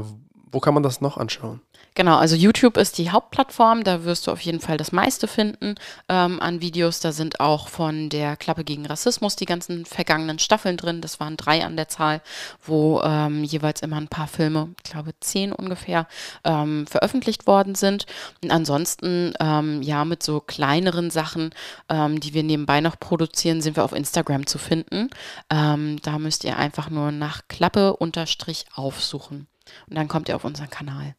[0.52, 1.62] wo kann man das noch anschauen?
[2.00, 5.76] Genau, also YouTube ist die Hauptplattform, da wirst du auf jeden Fall das meiste finden
[6.08, 7.02] ähm, an Videos.
[7.02, 11.02] Da sind auch von der Klappe gegen Rassismus die ganzen vergangenen Staffeln drin.
[11.02, 12.22] Das waren drei an der Zahl,
[12.64, 16.08] wo ähm, jeweils immer ein paar Filme, ich glaube zehn ungefähr,
[16.46, 18.06] ähm, veröffentlicht worden sind.
[18.42, 21.50] Und ansonsten, ähm, ja, mit so kleineren Sachen,
[21.90, 25.10] ähm, die wir nebenbei noch produzieren, sind wir auf Instagram zu finden.
[25.50, 29.48] Ähm, da müsst ihr einfach nur nach Klappe unterstrich aufsuchen.
[29.90, 31.14] Und dann kommt ihr auf unseren Kanal.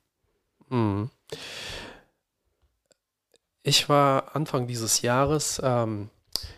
[0.71, 1.11] Mhm.
[3.63, 6.09] Ich war Anfang dieses Jahres ähm,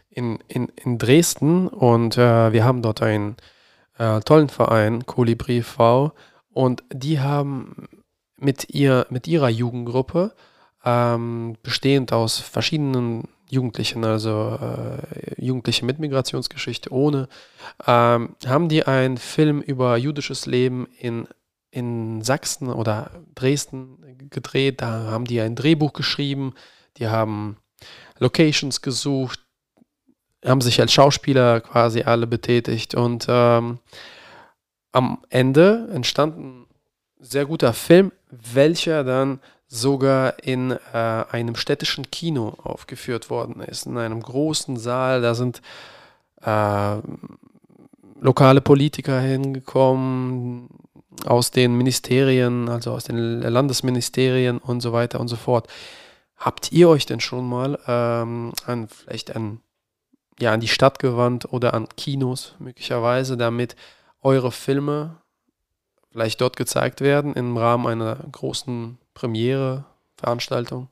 [0.09, 3.37] in, in, in Dresden und äh, wir haben dort einen
[3.99, 6.13] äh, tollen Verein, Kolibri V,
[6.51, 7.89] und die haben
[8.37, 10.35] mit, ihr, mit ihrer Jugendgruppe,
[10.85, 17.29] ähm, bestehend aus verschiedenen Jugendlichen, also äh, Jugendliche mit Migrationsgeschichte ohne,
[17.87, 21.29] ähm, haben die einen Film über jüdisches Leben in
[21.73, 24.83] in Sachsen oder Dresden gedreht.
[24.83, 26.55] Da haben die ein Drehbuch geschrieben,
[26.99, 27.57] die haben
[28.19, 29.41] Locations gesucht,
[30.45, 33.79] haben sich als Schauspieler quasi alle betätigt und ähm,
[34.93, 36.67] am Ende entstand ein
[37.19, 43.97] sehr guter Film, welcher dann sogar in äh, einem städtischen Kino aufgeführt worden ist, in
[43.97, 45.23] einem großen Saal.
[45.23, 45.63] Da sind
[46.43, 46.97] äh,
[48.21, 50.69] lokale Politiker hingekommen
[51.27, 55.69] aus den Ministerien, also aus den Landesministerien und so weiter und so fort.
[56.37, 59.61] Habt ihr euch denn schon mal ähm, an vielleicht an,
[60.41, 63.77] ja, an die Stadt gewandt oder an Kinos möglicherweise, damit
[64.23, 65.23] eure Filme
[66.11, 69.85] vielleicht dort gezeigt werden im Rahmen einer großen Premiere,
[70.17, 70.89] Veranstaltung?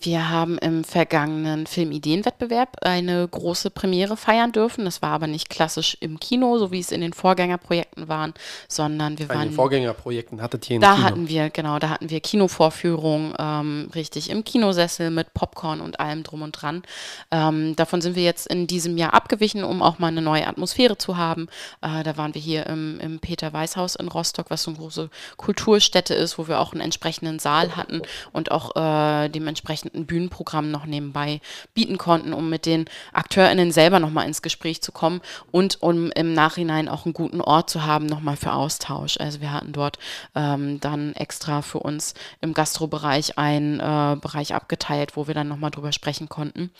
[0.00, 4.86] Wir haben im vergangenen Filmideenwettbewerb eine große Premiere feiern dürfen.
[4.86, 8.32] Das war aber nicht klassisch im Kino, so wie es in den Vorgängerprojekten waren,
[8.68, 9.48] sondern wir Bei waren.
[9.48, 11.06] den Vorgängerprojekten hattet ihr ein Da Kino.
[11.06, 16.22] hatten wir, genau, da hatten wir Kinovorführungen, ähm, richtig im Kinosessel mit Popcorn und allem
[16.22, 16.84] drum und dran.
[17.30, 20.96] Ähm, davon sind wir jetzt in diesem Jahr abgewichen, um auch mal eine neue Atmosphäre
[20.96, 21.48] zu haben.
[21.82, 26.14] Äh, da waren wir hier im, im Peter-Weiß-Haus in Rostock, was so eine große Kulturstätte
[26.14, 28.00] ist, wo wir auch einen entsprechenden Saal hatten
[28.32, 31.40] und auch äh, dementsprechend ein Bühnenprogramm noch nebenbei
[31.74, 36.34] bieten konnten, um mit den AkteurInnen selber nochmal ins Gespräch zu kommen und um im
[36.34, 39.18] Nachhinein auch einen guten Ort zu haben, nochmal für Austausch.
[39.18, 39.98] Also wir hatten dort
[40.34, 45.70] ähm, dann extra für uns im Gastrobereich einen äh, Bereich abgeteilt, wo wir dann nochmal
[45.70, 46.70] drüber sprechen konnten.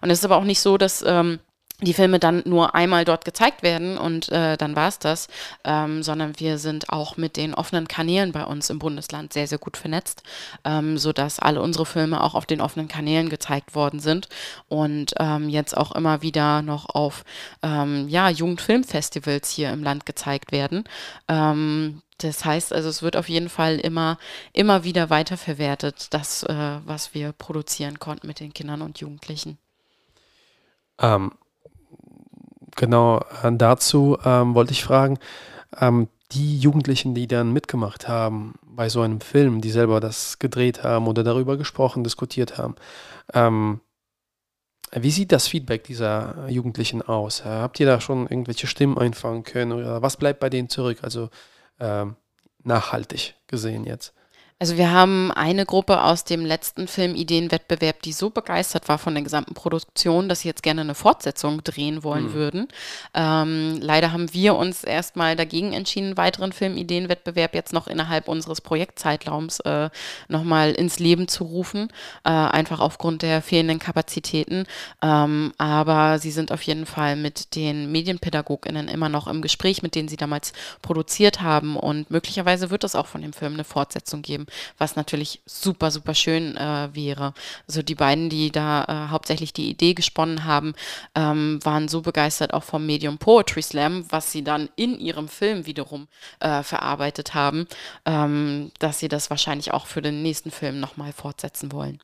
[0.00, 1.38] Und es ist aber auch nicht so, dass ähm,
[1.80, 5.28] die Filme dann nur einmal dort gezeigt werden und äh, dann war es das,
[5.62, 9.58] ähm, sondern wir sind auch mit den offenen Kanälen bei uns im Bundesland sehr, sehr
[9.58, 10.24] gut vernetzt,
[10.64, 14.28] ähm, sodass alle unsere Filme auch auf den offenen Kanälen gezeigt worden sind
[14.68, 17.24] und ähm, jetzt auch immer wieder noch auf
[17.62, 20.82] ähm, ja, Jugendfilmfestivals hier im Land gezeigt werden.
[21.28, 24.18] Ähm, das heißt also, es wird auf jeden Fall immer,
[24.52, 29.58] immer wieder weiterverwertet, das, äh, was wir produzieren konnten mit den Kindern und Jugendlichen.
[30.98, 31.30] Ähm,
[32.78, 35.18] genau äh, dazu ähm, wollte ich fragen,
[35.78, 40.82] ähm, die Jugendlichen, die dann mitgemacht haben bei so einem Film, die selber das gedreht
[40.82, 42.76] haben oder darüber gesprochen, diskutiert haben,
[43.34, 43.80] ähm,
[44.92, 47.40] wie sieht das Feedback dieser Jugendlichen aus?
[47.40, 50.98] Äh, Habt ihr da schon irgendwelche Stimmen einfangen können oder was bleibt bei denen zurück?
[51.02, 51.28] Also
[51.78, 52.16] ähm,
[52.62, 54.14] nachhaltig gesehen jetzt.
[54.60, 59.22] Also wir haben eine Gruppe aus dem letzten Filmideenwettbewerb, die so begeistert war von der
[59.22, 62.32] gesamten Produktion, dass sie jetzt gerne eine Fortsetzung drehen wollen Hm.
[62.34, 62.68] würden.
[63.14, 68.60] Ähm, leider haben wir uns erstmal dagegen entschieden, einen weiteren Filmideenwettbewerb jetzt noch innerhalb unseres
[68.60, 69.90] Projektzeitraums äh,
[70.26, 71.92] nochmal ins Leben zu rufen,
[72.24, 74.64] äh, einfach aufgrund der fehlenden Kapazitäten.
[75.00, 79.94] Ähm, aber sie sind auf jeden Fall mit den Medienpädagoginnen immer noch im Gespräch, mit
[79.94, 84.22] denen sie damals produziert haben und möglicherweise wird es auch von dem Film eine Fortsetzung
[84.22, 84.47] geben
[84.78, 87.34] was natürlich super, super schön äh, wäre.
[87.66, 90.74] Also die beiden, die da äh, hauptsächlich die Idee gesponnen haben,
[91.14, 95.66] ähm, waren so begeistert auch vom Medium Poetry Slam, was sie dann in ihrem Film
[95.66, 96.08] wiederum
[96.40, 97.66] äh, verarbeitet haben,
[98.04, 102.00] ähm, dass sie das wahrscheinlich auch für den nächsten Film nochmal fortsetzen wollen.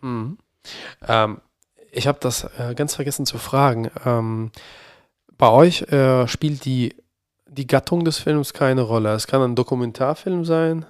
[0.00, 0.38] Mhm.
[1.06, 1.40] Ähm,
[1.92, 3.90] ich habe das äh, ganz vergessen zu fragen.
[4.04, 4.50] Ähm,
[5.38, 6.94] bei euch äh, spielt die,
[7.46, 9.12] die Gattung des Films keine Rolle.
[9.14, 10.86] Es kann ein Dokumentarfilm sein,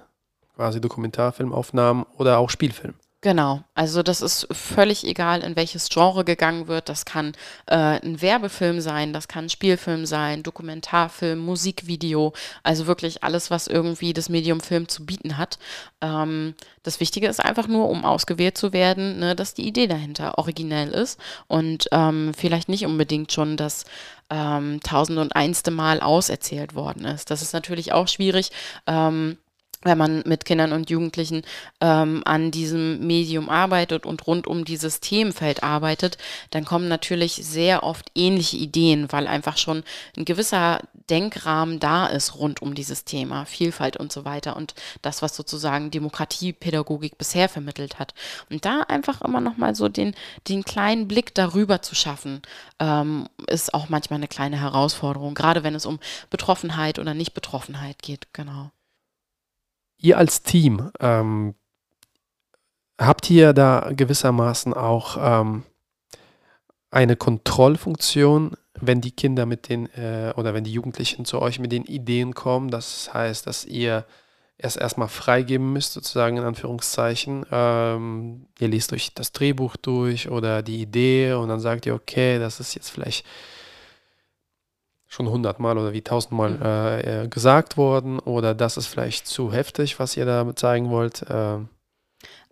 [0.57, 2.95] quasi Dokumentarfilmaufnahmen oder auch Spielfilm.
[3.21, 6.87] Genau, also das ist völlig egal, in welches Genre gegangen wird.
[6.87, 7.33] Das kann
[7.65, 13.65] äh, ein Werbefilm sein, das kann ein Spielfilm sein, Dokumentarfilm, Musikvideo, also wirklich alles, was
[13.65, 15.57] irgendwie das Medium Film zu bieten hat.
[15.99, 20.37] Ähm, das Wichtige ist einfach nur, um ausgewählt zu werden, ne, dass die Idee dahinter
[20.37, 23.85] originell ist und ähm, vielleicht nicht unbedingt schon das
[24.29, 27.31] ähm, tausend und einste Mal auserzählt worden ist.
[27.31, 28.51] Das ist natürlich auch schwierig.
[28.85, 29.37] Ähm,
[29.83, 31.43] wenn man mit Kindern und Jugendlichen
[31.81, 36.17] ähm, an diesem Medium arbeitet und rund um dieses Themenfeld arbeitet,
[36.49, 39.83] dann kommen natürlich sehr oft ähnliche Ideen, weil einfach schon
[40.17, 45.21] ein gewisser Denkrahmen da ist rund um dieses Thema, Vielfalt und so weiter und das,
[45.21, 48.13] was sozusagen Demokratiepädagogik bisher vermittelt hat.
[48.49, 50.15] Und da einfach immer nochmal so den,
[50.47, 52.41] den kleinen Blick darüber zu schaffen,
[52.79, 58.33] ähm, ist auch manchmal eine kleine Herausforderung, gerade wenn es um Betroffenheit oder Nicht-Betroffenheit geht,
[58.33, 58.71] genau.
[59.99, 61.55] Ihr als Team, ähm,
[62.99, 65.63] habt ihr da gewissermaßen auch ähm,
[66.91, 71.71] eine Kontrollfunktion, wenn die Kinder mit den äh, oder wenn die Jugendlichen zu euch mit
[71.71, 72.69] den Ideen kommen?
[72.69, 74.05] Das heißt, dass ihr
[74.59, 77.45] es erstmal freigeben müsst, sozusagen in Anführungszeichen.
[77.51, 82.39] Ähm, ihr lest euch das Drehbuch durch oder die Idee und dann sagt ihr, okay,
[82.39, 83.25] das ist jetzt vielleicht
[85.07, 86.61] schon hundertmal oder wie tausendmal Mhm.
[86.61, 91.21] äh, äh, gesagt worden oder das ist vielleicht zu heftig, was ihr da zeigen wollt.
[91.29, 91.59] Äh,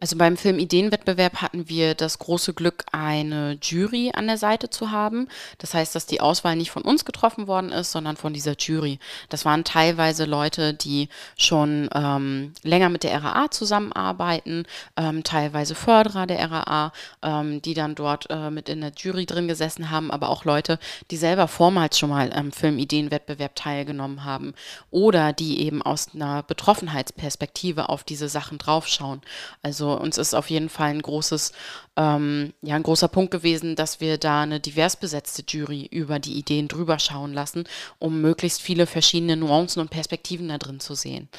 [0.02, 5.30] Also beim Filmideenwettbewerb hatten wir das große Glück, eine Jury an der Seite zu haben.
[5.58, 9.00] Das heißt, dass die Auswahl nicht von uns getroffen worden ist, sondern von dieser Jury.
[9.30, 14.66] Das waren teilweise Leute, die schon ähm, länger mit der RAA zusammenarbeiten,
[14.98, 16.91] ähm, teilweise Förderer der RAA,
[17.24, 20.78] ähm, die dann dort äh, mit in der Jury drin gesessen haben, aber auch Leute,
[21.10, 24.56] die selber vormals schon mal am Filmideenwettbewerb teilgenommen haben
[24.91, 29.22] oder die eben aus einer Betroffenheitsperspektive auf diese Sachen draufschauen.
[29.64, 31.51] Also also uns ist auf jeden Fall ein großes,
[31.98, 36.34] ähm, ja, ein großer Punkt gewesen, dass wir da eine divers besetzte Jury über die
[36.34, 37.66] Ideen drüber schauen lassen,
[38.00, 41.30] um möglichst viele verschiedene Nuancen und Perspektiven da drin zu sehen.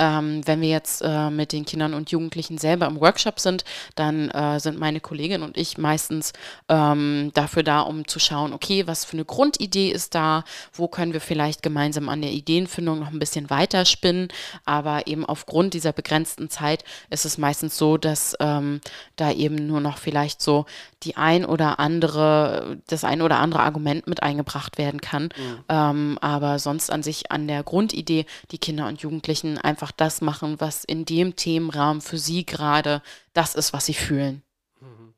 [0.00, 3.64] Ähm, wenn wir jetzt äh, mit den Kindern und Jugendlichen selber im Workshop sind,
[3.96, 6.32] dann äh, sind meine Kollegin und ich meistens
[6.70, 11.12] ähm, dafür da, um zu schauen, okay, was für eine Grundidee ist da, wo können
[11.12, 14.28] wir vielleicht gemeinsam an der Ideenfindung noch ein bisschen weiter spinnen,
[14.64, 18.80] aber eben aufgrund dieser begrenzten Zeit ist es meistens so, dass ähm,
[19.16, 20.66] da eben nur noch vielleicht so
[21.02, 25.64] die ein oder andere, das ein oder andere Argument mit eingebracht werden kann, mhm.
[25.68, 30.20] ähm, aber sonst an sich an der Grundidee die Kinder und Jugendlichen einfach einfach das
[30.20, 34.42] machen, was in dem Themenrahmen für sie gerade das ist, was sie fühlen.
[34.80, 35.14] Mhm.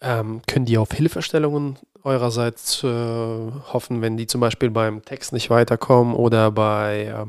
[0.00, 5.50] Ähm, können die auf Hilfestellungen eurerseits äh, hoffen, wenn die zum Beispiel beim Text nicht
[5.50, 7.26] weiterkommen oder bei äh,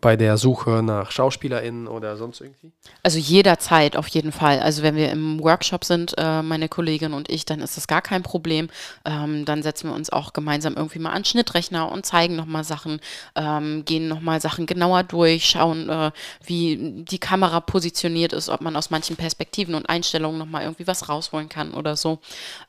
[0.00, 2.70] bei der Suche nach SchauspielerInnen oder sonst irgendwie?
[3.02, 4.60] Also jederzeit auf jeden Fall.
[4.60, 8.00] Also wenn wir im Workshop sind, äh, meine Kollegin und ich, dann ist das gar
[8.00, 8.68] kein Problem.
[9.04, 13.00] Ähm, dann setzen wir uns auch gemeinsam irgendwie mal an Schnittrechner und zeigen nochmal Sachen,
[13.34, 16.12] ähm, gehen nochmal Sachen genauer durch, schauen, äh,
[16.44, 21.08] wie die Kamera positioniert ist, ob man aus manchen Perspektiven und Einstellungen nochmal irgendwie was
[21.08, 22.20] rausholen kann oder so.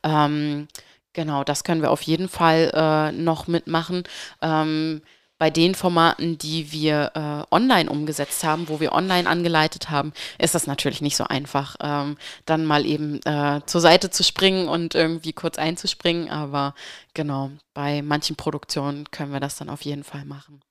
[0.04, 0.68] Ähm,
[1.14, 4.04] genau, das können wir auf jeden Fall äh, noch mitmachen.
[4.42, 5.02] Ähm,
[5.40, 10.54] bei den Formaten, die wir äh, online umgesetzt haben, wo wir online angeleitet haben, ist
[10.54, 14.96] das natürlich nicht so einfach, ähm, dann mal eben äh, zur Seite zu springen und
[14.96, 16.30] irgendwie kurz einzuspringen.
[16.30, 16.76] Aber
[17.14, 20.62] genau, bei manchen Produktionen können wir das dann auf jeden Fall machen.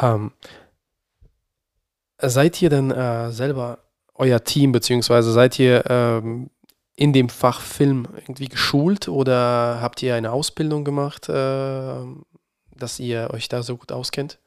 [0.00, 0.32] Ähm,
[2.18, 3.78] seid ihr denn äh, selber
[4.14, 6.50] euer Team, beziehungsweise seid ihr ähm,
[6.96, 11.28] in dem Fach Film irgendwie geschult oder habt ihr eine Ausbildung gemacht?
[11.28, 12.04] Äh,
[12.82, 14.38] dass ihr euch da so gut auskennt?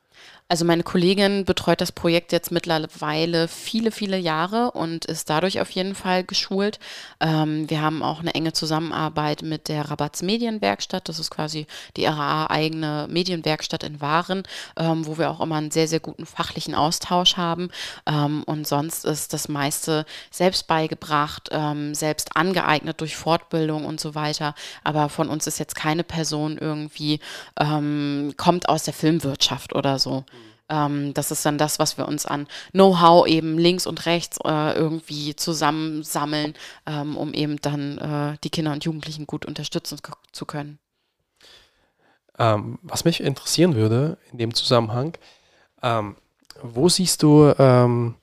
[0.48, 5.72] Also meine Kollegin betreut das Projekt jetzt mittlerweile viele, viele Jahre und ist dadurch auf
[5.72, 6.78] jeden Fall geschult.
[7.20, 11.10] Ähm, wir haben auch eine enge Zusammenarbeit mit der Rabatz Medienwerkstatt.
[11.10, 11.66] Das ist quasi
[11.98, 14.43] die RAA-eigene Medienwerkstatt in Waren,
[14.78, 17.72] ähm, wo wir auch immer einen sehr, sehr guten fachlichen Austausch haben.
[18.06, 24.14] Ähm, und sonst ist das meiste selbst beigebracht, ähm, selbst angeeignet durch Fortbildung und so
[24.14, 24.54] weiter.
[24.84, 27.20] Aber von uns ist jetzt keine Person irgendwie,
[27.60, 30.24] ähm, kommt aus der Filmwirtschaft oder so.
[30.70, 34.74] Ähm, das ist dann das, was wir uns an Know-how eben links und rechts äh,
[34.74, 36.55] irgendwie zusammensammeln,
[36.86, 39.99] ähm, um eben dann äh, die Kinder und Jugendlichen gut unterstützen
[40.32, 40.80] zu können.
[42.38, 45.18] Ähm, was mich interessieren würde in dem Zusammenhang,
[45.82, 46.16] ähm,
[46.61, 48.16] wo siehst du ähm,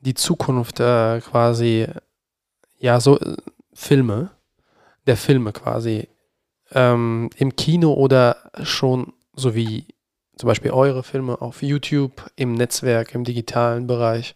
[0.00, 1.86] die Zukunft äh, quasi,
[2.78, 3.36] ja, so äh,
[3.72, 4.30] Filme,
[5.06, 6.08] der Filme quasi
[6.72, 9.86] ähm, im Kino oder schon so wie
[10.36, 14.34] zum Beispiel eure Filme auf YouTube, im Netzwerk, im digitalen Bereich?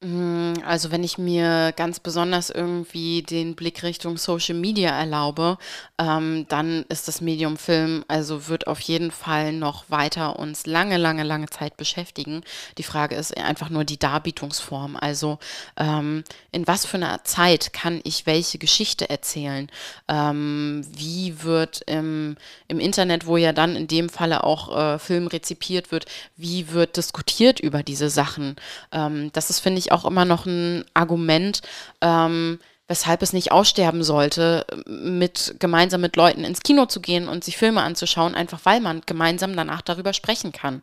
[0.00, 5.58] Mm, also wenn ich mir ganz besonders irgendwie den Blick Richtung Social Media erlaube,
[5.98, 10.98] ähm, dann ist das Medium Film, also wird auf jeden Fall noch weiter uns lange,
[10.98, 12.42] lange, lange Zeit beschäftigen.
[12.78, 14.96] Die Frage ist einfach nur die Darbietungsform.
[14.96, 15.40] Also
[15.76, 16.22] ähm,
[16.52, 19.68] in was für einer Zeit kann ich welche Geschichte erzählen?
[20.06, 22.36] Ähm, wie wird im,
[22.68, 26.96] im Internet, wo ja dann in dem Falle auch äh, Film rezipiert wird, wie wird
[26.96, 28.54] diskutiert über diese Sachen?
[28.92, 31.62] Ähm, das ist, finde ich, auch immer noch ein Argument,
[32.00, 37.44] ähm, weshalb es nicht aussterben sollte, mit gemeinsam mit Leuten ins Kino zu gehen und
[37.44, 40.82] sich Filme anzuschauen, einfach weil man gemeinsam danach darüber sprechen kann.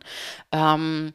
[0.52, 1.12] Ähm,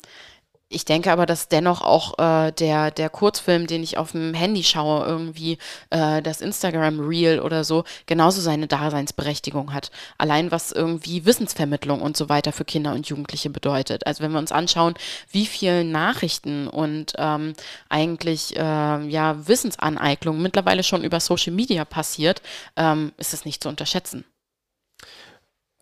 [0.71, 4.63] ich denke aber, dass dennoch auch äh, der, der Kurzfilm, den ich auf dem Handy
[4.63, 5.57] schaue, irgendwie
[5.89, 9.91] äh, das Instagram Reel oder so, genauso seine Daseinsberechtigung hat.
[10.17, 14.07] Allein was irgendwie Wissensvermittlung und so weiter für Kinder und Jugendliche bedeutet.
[14.07, 14.93] Also wenn wir uns anschauen,
[15.31, 17.53] wie viel Nachrichten und ähm,
[17.89, 22.41] eigentlich äh, ja Wissensaneignung mittlerweile schon über Social Media passiert,
[22.77, 24.23] ähm, ist es nicht zu unterschätzen.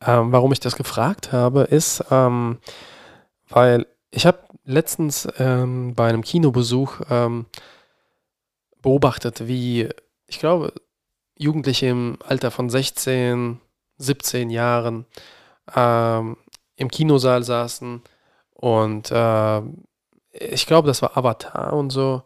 [0.02, 2.60] Ähm, warum ich das gefragt habe, ist, ähm,
[3.50, 7.46] weil ich habe letztens ähm, bei einem Kinobesuch ähm,
[8.82, 9.90] beobachtet, wie,
[10.28, 10.74] ich glaube,
[11.38, 13.60] Jugendliche im Alter von 16,
[13.98, 15.06] 17 Jahren
[15.76, 16.38] ähm,
[16.76, 18.02] im Kinosaal saßen
[18.54, 19.62] und äh,
[20.32, 22.24] ich glaube, das war Avatar und so.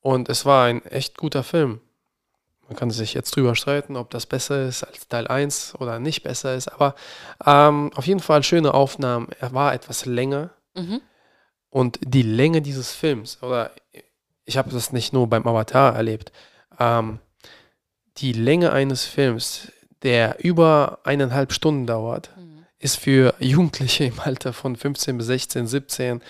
[0.00, 1.80] Und es war ein echt guter Film.
[2.66, 6.22] Man kann sich jetzt drüber streiten, ob das besser ist als Teil 1 oder nicht
[6.22, 6.68] besser ist.
[6.68, 6.94] Aber
[7.44, 9.28] ähm, auf jeden Fall schöne Aufnahmen.
[9.40, 10.50] Er war etwas länger.
[10.74, 11.00] Mhm.
[11.70, 13.72] Und die Länge dieses Films, oder
[14.44, 16.32] ich habe das nicht nur beim Avatar erlebt,
[16.78, 17.18] ähm,
[18.18, 19.70] die Länge eines Films,
[20.02, 22.64] der über eineinhalb Stunden dauert, mhm.
[22.78, 26.22] ist für Jugendliche im Alter von 15 bis 16, 17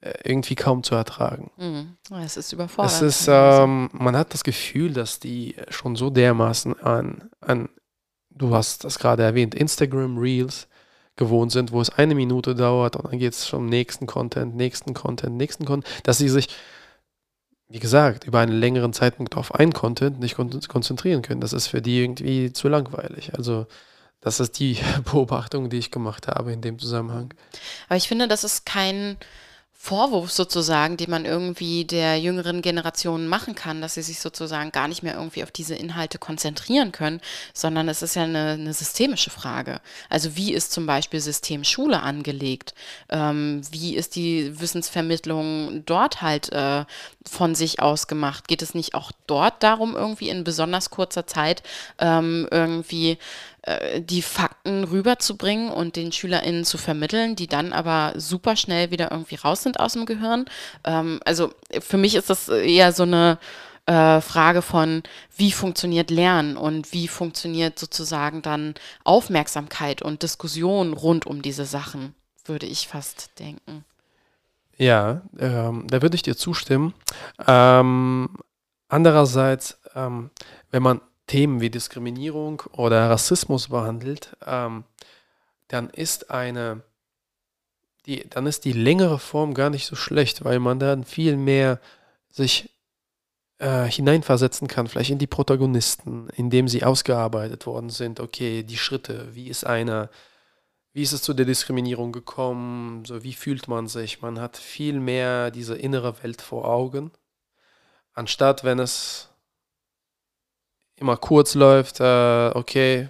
[0.00, 1.50] äh, irgendwie kaum zu ertragen.
[1.56, 1.96] Mhm.
[2.22, 2.92] Es ist überfordert.
[2.92, 7.68] Es ist, ähm, man hat das Gefühl, dass die schon so dermaßen an, an
[8.30, 10.68] du hast das gerade erwähnt, Instagram Reels
[11.16, 14.94] gewohnt sind, wo es eine Minute dauert und dann geht es schon nächsten Content, nächsten
[14.94, 16.48] Content, nächsten Content, dass sie sich,
[17.68, 21.40] wie gesagt, über einen längeren Zeitpunkt auf einen Content nicht kon konzentrieren können.
[21.40, 23.34] Das ist für die irgendwie zu langweilig.
[23.34, 23.66] Also
[24.20, 27.34] das ist die Beobachtung, die ich gemacht habe in dem Zusammenhang.
[27.88, 29.16] Aber ich finde, das ist kein
[29.84, 34.86] Vorwurf sozusagen, den man irgendwie der jüngeren Generation machen kann, dass sie sich sozusagen gar
[34.86, 37.20] nicht mehr irgendwie auf diese Inhalte konzentrieren können,
[37.52, 39.80] sondern es ist ja eine, eine systemische Frage.
[40.08, 42.74] Also wie ist zum Beispiel System Schule angelegt?
[43.08, 46.84] Ähm, wie ist die Wissensvermittlung dort halt äh,
[47.28, 48.46] von sich aus gemacht?
[48.46, 51.64] Geht es nicht auch dort darum, irgendwie in besonders kurzer Zeit
[51.98, 53.18] ähm, irgendwie
[53.62, 59.10] äh, die Fakten rüberzubringen und den SchülerInnen zu vermitteln, die dann aber super schnell wieder
[59.10, 60.46] irgendwie raus sind aus dem Gehirn.
[60.84, 63.38] Ähm, also für mich ist das eher so eine
[63.86, 65.02] äh, Frage von,
[65.36, 72.14] wie funktioniert Lernen und wie funktioniert sozusagen dann Aufmerksamkeit und Diskussion rund um diese Sachen,
[72.44, 73.84] würde ich fast denken.
[74.76, 76.94] Ja, ähm, da würde ich dir zustimmen.
[77.46, 78.28] Ähm,
[78.88, 80.30] andererseits, ähm,
[80.70, 84.84] wenn man Themen wie Diskriminierung oder Rassismus behandelt, ähm,
[85.68, 86.82] dann ist eine,
[88.06, 91.80] die, dann ist die längere Form gar nicht so schlecht, weil man dann viel mehr
[92.28, 92.70] sich
[93.58, 98.20] äh, hineinversetzen kann, vielleicht in die Protagonisten, indem sie ausgearbeitet worden sind.
[98.20, 100.10] Okay, die Schritte, wie ist einer,
[100.92, 104.20] wie ist es zu der Diskriminierung gekommen, so wie fühlt man sich?
[104.20, 107.12] Man hat viel mehr diese innere Welt vor Augen,
[108.12, 109.31] anstatt wenn es
[111.02, 113.08] immer kurz läuft, äh, okay,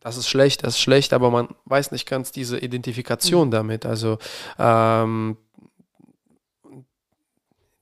[0.00, 3.52] das ist schlecht, das ist schlecht, aber man weiß nicht ganz diese Identifikation mhm.
[3.52, 3.86] damit.
[3.86, 4.18] Also
[4.58, 5.36] ähm,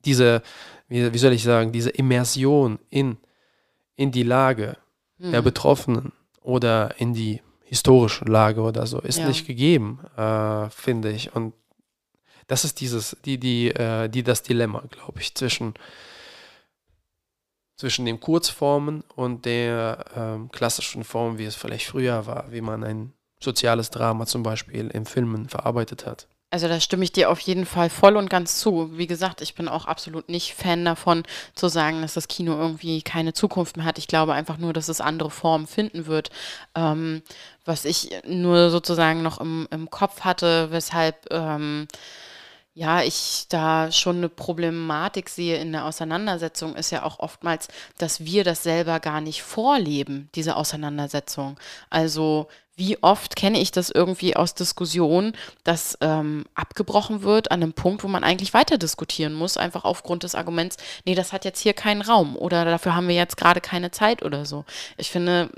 [0.04, 0.42] diese,
[0.88, 3.16] wie, wie, soll ich sagen, diese Immersion in,
[3.96, 4.76] in die Lage
[5.18, 5.32] mhm.
[5.32, 9.28] der Betroffenen oder in die historische Lage oder so ist ja.
[9.28, 11.34] nicht gegeben, äh, finde ich.
[11.34, 11.54] Und
[12.46, 15.74] das ist dieses, die, die, äh, die das Dilemma, glaube ich, zwischen
[17.76, 22.82] zwischen den Kurzformen und der ähm, klassischen Form, wie es vielleicht früher war, wie man
[22.82, 26.26] ein soziales Drama zum Beispiel in Filmen verarbeitet hat.
[26.48, 28.96] Also da stimme ich dir auf jeden Fall voll und ganz zu.
[28.96, 31.24] Wie gesagt, ich bin auch absolut nicht Fan davon
[31.54, 33.98] zu sagen, dass das Kino irgendwie keine Zukunft mehr hat.
[33.98, 36.30] Ich glaube einfach nur, dass es andere Formen finden wird.
[36.76, 37.22] Ähm,
[37.64, 41.88] was ich nur sozusagen noch im, im Kopf hatte, weshalb ähm,
[42.76, 48.26] ja, ich da schon eine Problematik sehe in der Auseinandersetzung, ist ja auch oftmals, dass
[48.26, 51.58] wir das selber gar nicht vorleben, diese Auseinandersetzung.
[51.88, 57.72] Also wie oft kenne ich das irgendwie aus Diskussionen, dass ähm, abgebrochen wird an einem
[57.72, 61.60] Punkt, wo man eigentlich weiter diskutieren muss, einfach aufgrund des Arguments, nee, das hat jetzt
[61.60, 64.66] hier keinen Raum oder dafür haben wir jetzt gerade keine Zeit oder so.
[64.98, 65.48] Ich finde,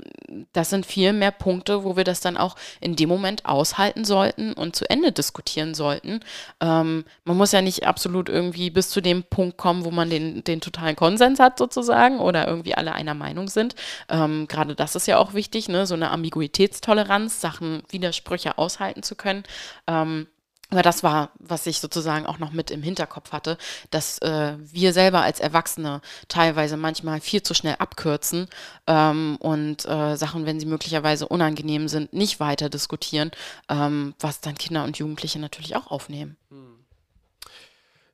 [0.53, 4.53] das sind viel mehr Punkte, wo wir das dann auch in dem Moment aushalten sollten
[4.53, 6.21] und zu Ende diskutieren sollten.
[6.61, 10.45] Ähm, man muss ja nicht absolut irgendwie bis zu dem Punkt kommen, wo man den,
[10.45, 13.75] den totalen Konsens hat sozusagen oder irgendwie alle einer Meinung sind.
[14.07, 15.85] Ähm, gerade das ist ja auch wichtig, ne?
[15.85, 19.43] so eine Ambiguitätstoleranz Toleranz, Sachen, Widersprüche aushalten zu können.
[19.87, 20.27] Ähm,
[20.71, 23.57] aber das war, was ich sozusagen auch noch mit im Hinterkopf hatte,
[23.89, 28.47] dass äh, wir selber als Erwachsene teilweise manchmal viel zu schnell abkürzen
[28.85, 33.31] ähm, und äh, Sachen, wenn sie möglicherweise unangenehm sind, nicht weiter diskutieren,
[33.67, 36.37] ähm, was dann Kinder und Jugendliche natürlich auch aufnehmen.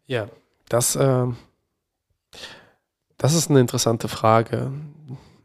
[0.08, 0.30] Ja,
[0.70, 1.28] das, äh,
[3.18, 4.72] das ist eine interessante Frage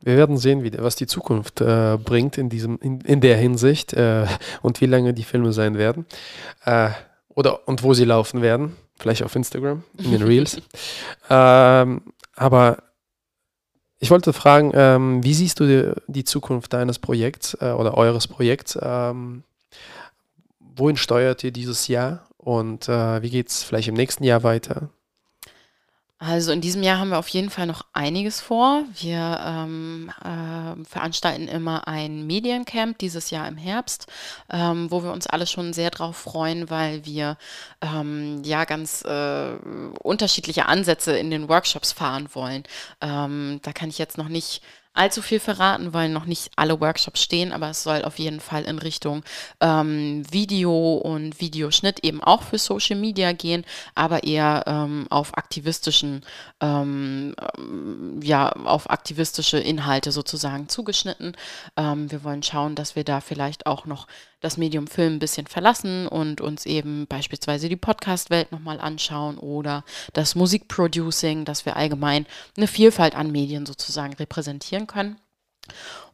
[0.03, 3.93] wir werden sehen, wie, was die Zukunft äh, bringt in, diesem, in, in der Hinsicht
[3.93, 4.27] äh,
[4.63, 6.07] und wie lange die Filme sein werden.
[6.65, 6.91] Äh,
[7.29, 8.77] oder und wo sie laufen werden.
[8.99, 10.61] Vielleicht auf Instagram, in den Reels.
[11.31, 12.03] ähm,
[12.37, 12.83] aber
[13.99, 18.29] ich wollte fragen, ähm, wie siehst du die, die, Zukunft deines Projekts äh, oder eures
[18.29, 18.79] Projekts?
[18.81, 19.45] Ähm,
[20.59, 24.91] wohin steuert ihr dieses Jahr und äh, wie geht es vielleicht im nächsten Jahr weiter?
[26.23, 28.85] Also in diesem Jahr haben wir auf jeden Fall noch einiges vor.
[28.95, 34.07] Wir ähm, äh, veranstalten immer ein Mediencamp dieses Jahr im Herbst,
[34.53, 37.39] ähm, wo wir uns alle schon sehr drauf freuen, weil wir
[37.81, 39.53] ähm, ja ganz äh,
[40.03, 42.65] unterschiedliche Ansätze in den Workshops fahren wollen.
[43.01, 44.61] Ähm, da kann ich jetzt noch nicht
[44.93, 48.65] allzu viel verraten, weil noch nicht alle Workshops stehen, aber es soll auf jeden Fall
[48.65, 49.23] in Richtung
[49.61, 53.65] ähm, Video und Videoschnitt eben auch für Social Media gehen,
[53.95, 56.23] aber eher ähm, auf aktivistischen,
[56.61, 57.35] ähm,
[58.21, 61.37] ja, auf aktivistische Inhalte sozusagen zugeschnitten.
[61.77, 64.07] Ähm, wir wollen schauen, dass wir da vielleicht auch noch
[64.41, 69.85] das Medium Film ein bisschen verlassen und uns eben beispielsweise die Podcast-Welt nochmal anschauen oder
[70.13, 72.27] das Musikproducing, dass wir allgemein
[72.57, 75.21] eine Vielfalt an Medien sozusagen repräsentieren können.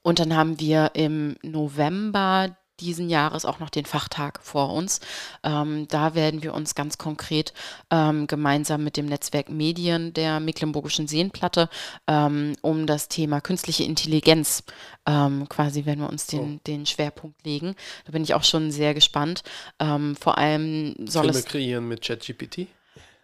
[0.02, 5.00] Und dann haben wir im November diesen Jahres auch noch den Fachtag vor uns.
[5.42, 7.52] Ähm, da werden wir uns ganz konkret
[7.90, 11.68] ähm, gemeinsam mit dem Netzwerk Medien der Mecklenburgischen Seenplatte
[12.06, 14.64] ähm, um das Thema künstliche Intelligenz
[15.06, 16.60] ähm, quasi werden wir uns den, oh.
[16.66, 17.76] den Schwerpunkt legen.
[18.04, 19.42] Da bin ich auch schon sehr gespannt.
[19.78, 22.66] Ähm, vor allem soll Filme es kreieren mit ChatGPT?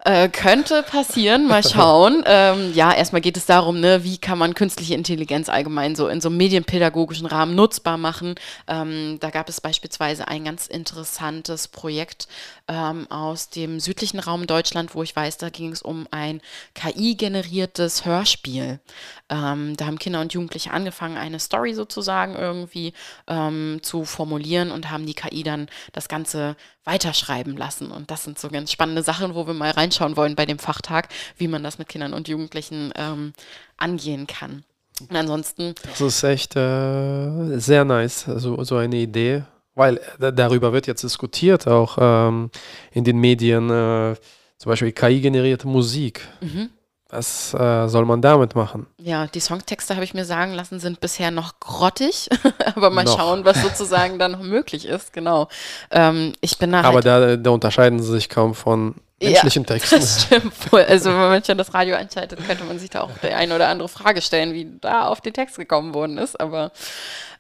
[0.05, 2.25] Äh, könnte passieren, mal schauen.
[2.27, 6.21] ähm, ja, erstmal geht es darum, ne, wie kann man künstliche Intelligenz allgemein so in
[6.21, 8.35] so einem medienpädagogischen Rahmen nutzbar machen.
[8.67, 12.27] Ähm, da gab es beispielsweise ein ganz interessantes Projekt
[12.67, 16.41] ähm, aus dem südlichen Raum Deutschland, wo ich weiß, da ging es um ein
[16.75, 18.81] KI-generiertes Hörspiel.
[19.29, 22.93] Ähm, da haben Kinder und Jugendliche angefangen, eine Story sozusagen irgendwie
[23.29, 27.93] ähm, zu formulieren und haben die KI dann das Ganze weiterschreiben lassen.
[27.93, 31.09] Und das sind so ganz spannende Sachen, wo wir mal reinschauen wollen bei dem Fachtag,
[31.37, 33.33] wie man das mit Kindern und Jugendlichen ähm,
[33.77, 34.65] angehen kann.
[35.09, 35.75] Und ansonsten.
[35.85, 41.03] Das ist echt äh, sehr nice, also so eine Idee, weil äh, darüber wird jetzt
[41.03, 42.51] diskutiert, auch ähm,
[42.93, 44.15] in den Medien, äh,
[44.59, 46.29] zum Beispiel KI-generierte Musik.
[46.41, 46.71] Mhm.
[47.09, 48.87] Was äh, soll man damit machen?
[48.97, 52.31] Ja, die Songtexte habe ich mir sagen lassen, sind bisher noch grottig,
[52.75, 53.19] aber mal noch.
[53.19, 55.13] schauen, was sozusagen dann noch möglich ist.
[55.13, 55.49] Genau.
[55.91, 59.69] Ähm, ich bin da aber halt da, da unterscheiden sie sich kaum von menschlichen ja,
[59.69, 60.01] Texten.
[60.01, 60.85] Das stimmt wohl.
[60.85, 63.69] Also wenn man schon das Radio einschaltet, könnte man sich da auch die eine oder
[63.69, 66.41] andere Frage stellen, wie da auf den Text gekommen worden ist.
[66.41, 66.73] Aber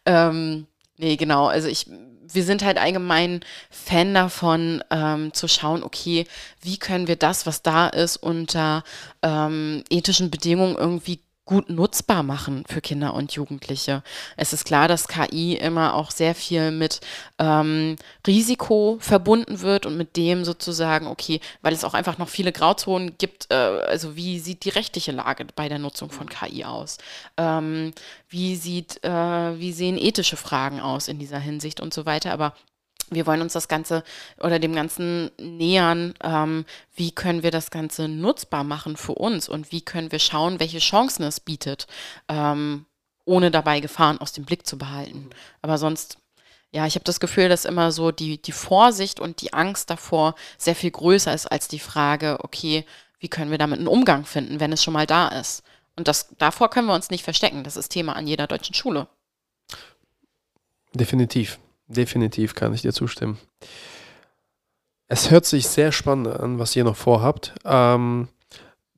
[0.06, 0.66] ähm,
[0.96, 1.46] nee, genau.
[1.46, 1.86] Also ich
[2.34, 6.26] wir sind halt allgemein Fan davon, ähm, zu schauen, okay,
[6.60, 8.84] wie können wir das, was da ist, unter
[9.22, 14.02] ähm, ethischen Bedingungen irgendwie gut nutzbar machen für Kinder und Jugendliche.
[14.36, 17.00] Es ist klar, dass KI immer auch sehr viel mit
[17.38, 22.52] ähm, Risiko verbunden wird und mit dem sozusagen, okay, weil es auch einfach noch viele
[22.52, 26.98] Grauzonen gibt, äh, also wie sieht die rechtliche Lage bei der Nutzung von KI aus?
[27.36, 27.92] Ähm,
[28.28, 32.54] wie sieht, äh, wie sehen ethische Fragen aus in dieser Hinsicht und so weiter, aber
[33.14, 34.02] wir wollen uns das Ganze
[34.38, 39.72] oder dem Ganzen nähern, ähm, wie können wir das Ganze nutzbar machen für uns und
[39.72, 41.86] wie können wir schauen, welche Chancen es bietet,
[42.28, 42.86] ähm,
[43.24, 45.30] ohne dabei Gefahren aus dem Blick zu behalten.
[45.60, 46.18] Aber sonst,
[46.70, 50.34] ja, ich habe das Gefühl, dass immer so die, die Vorsicht und die Angst davor
[50.58, 52.84] sehr viel größer ist als die Frage, okay,
[53.20, 55.62] wie können wir damit einen Umgang finden, wenn es schon mal da ist.
[55.96, 57.64] Und das, davor können wir uns nicht verstecken.
[57.64, 59.06] Das ist Thema an jeder deutschen Schule.
[60.94, 61.58] Definitiv.
[61.94, 63.38] Definitiv kann ich dir zustimmen.
[65.08, 67.54] Es hört sich sehr spannend an, was ihr noch vorhabt.
[67.64, 68.28] Ähm,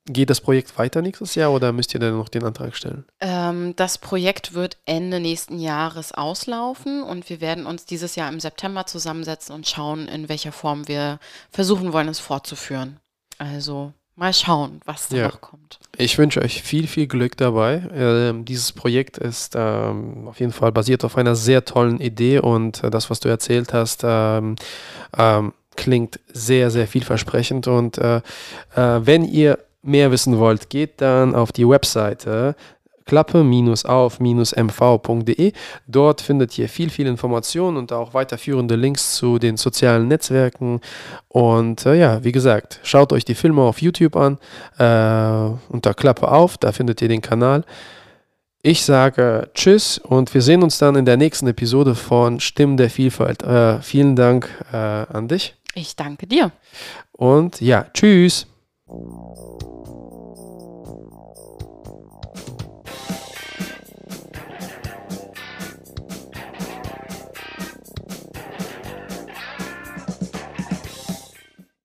[0.05, 3.05] geht das Projekt weiter nächstes Jahr oder müsst ihr dann noch den Antrag stellen?
[3.19, 8.39] Ähm, das Projekt wird Ende nächsten Jahres auslaufen und wir werden uns dieses Jahr im
[8.39, 11.19] September zusammensetzen und schauen, in welcher Form wir
[11.49, 12.99] versuchen wollen, es fortzuführen.
[13.37, 15.27] Also mal schauen, was da ja.
[15.27, 15.79] noch kommt.
[15.97, 17.83] Ich wünsche euch viel, viel Glück dabei.
[17.93, 22.83] Ähm, dieses Projekt ist ähm, auf jeden Fall basiert auf einer sehr tollen Idee und
[22.83, 24.55] äh, das, was du erzählt hast, ähm,
[25.17, 27.67] ähm klingt sehr, sehr vielversprechend.
[27.67, 28.21] Und äh, äh,
[28.75, 32.55] wenn ihr mehr wissen wollt, geht dann auf die Webseite
[33.05, 35.51] klappe-auf-mv.de.
[35.87, 40.81] Dort findet ihr viel, viel Informationen und auch weiterführende Links zu den sozialen Netzwerken.
[41.27, 44.37] Und äh, ja, wie gesagt, schaut euch die Filme auf YouTube an,
[44.77, 47.63] äh, unter Klappe auf, da findet ihr den Kanal.
[48.67, 52.89] Ich sage Tschüss und wir sehen uns dann in der nächsten Episode von Stimmen der
[52.89, 53.43] Vielfalt.
[53.43, 55.53] Äh, vielen Dank äh, an dich.
[55.75, 56.51] Ich danke dir.
[57.11, 58.47] Und ja, Tschüss.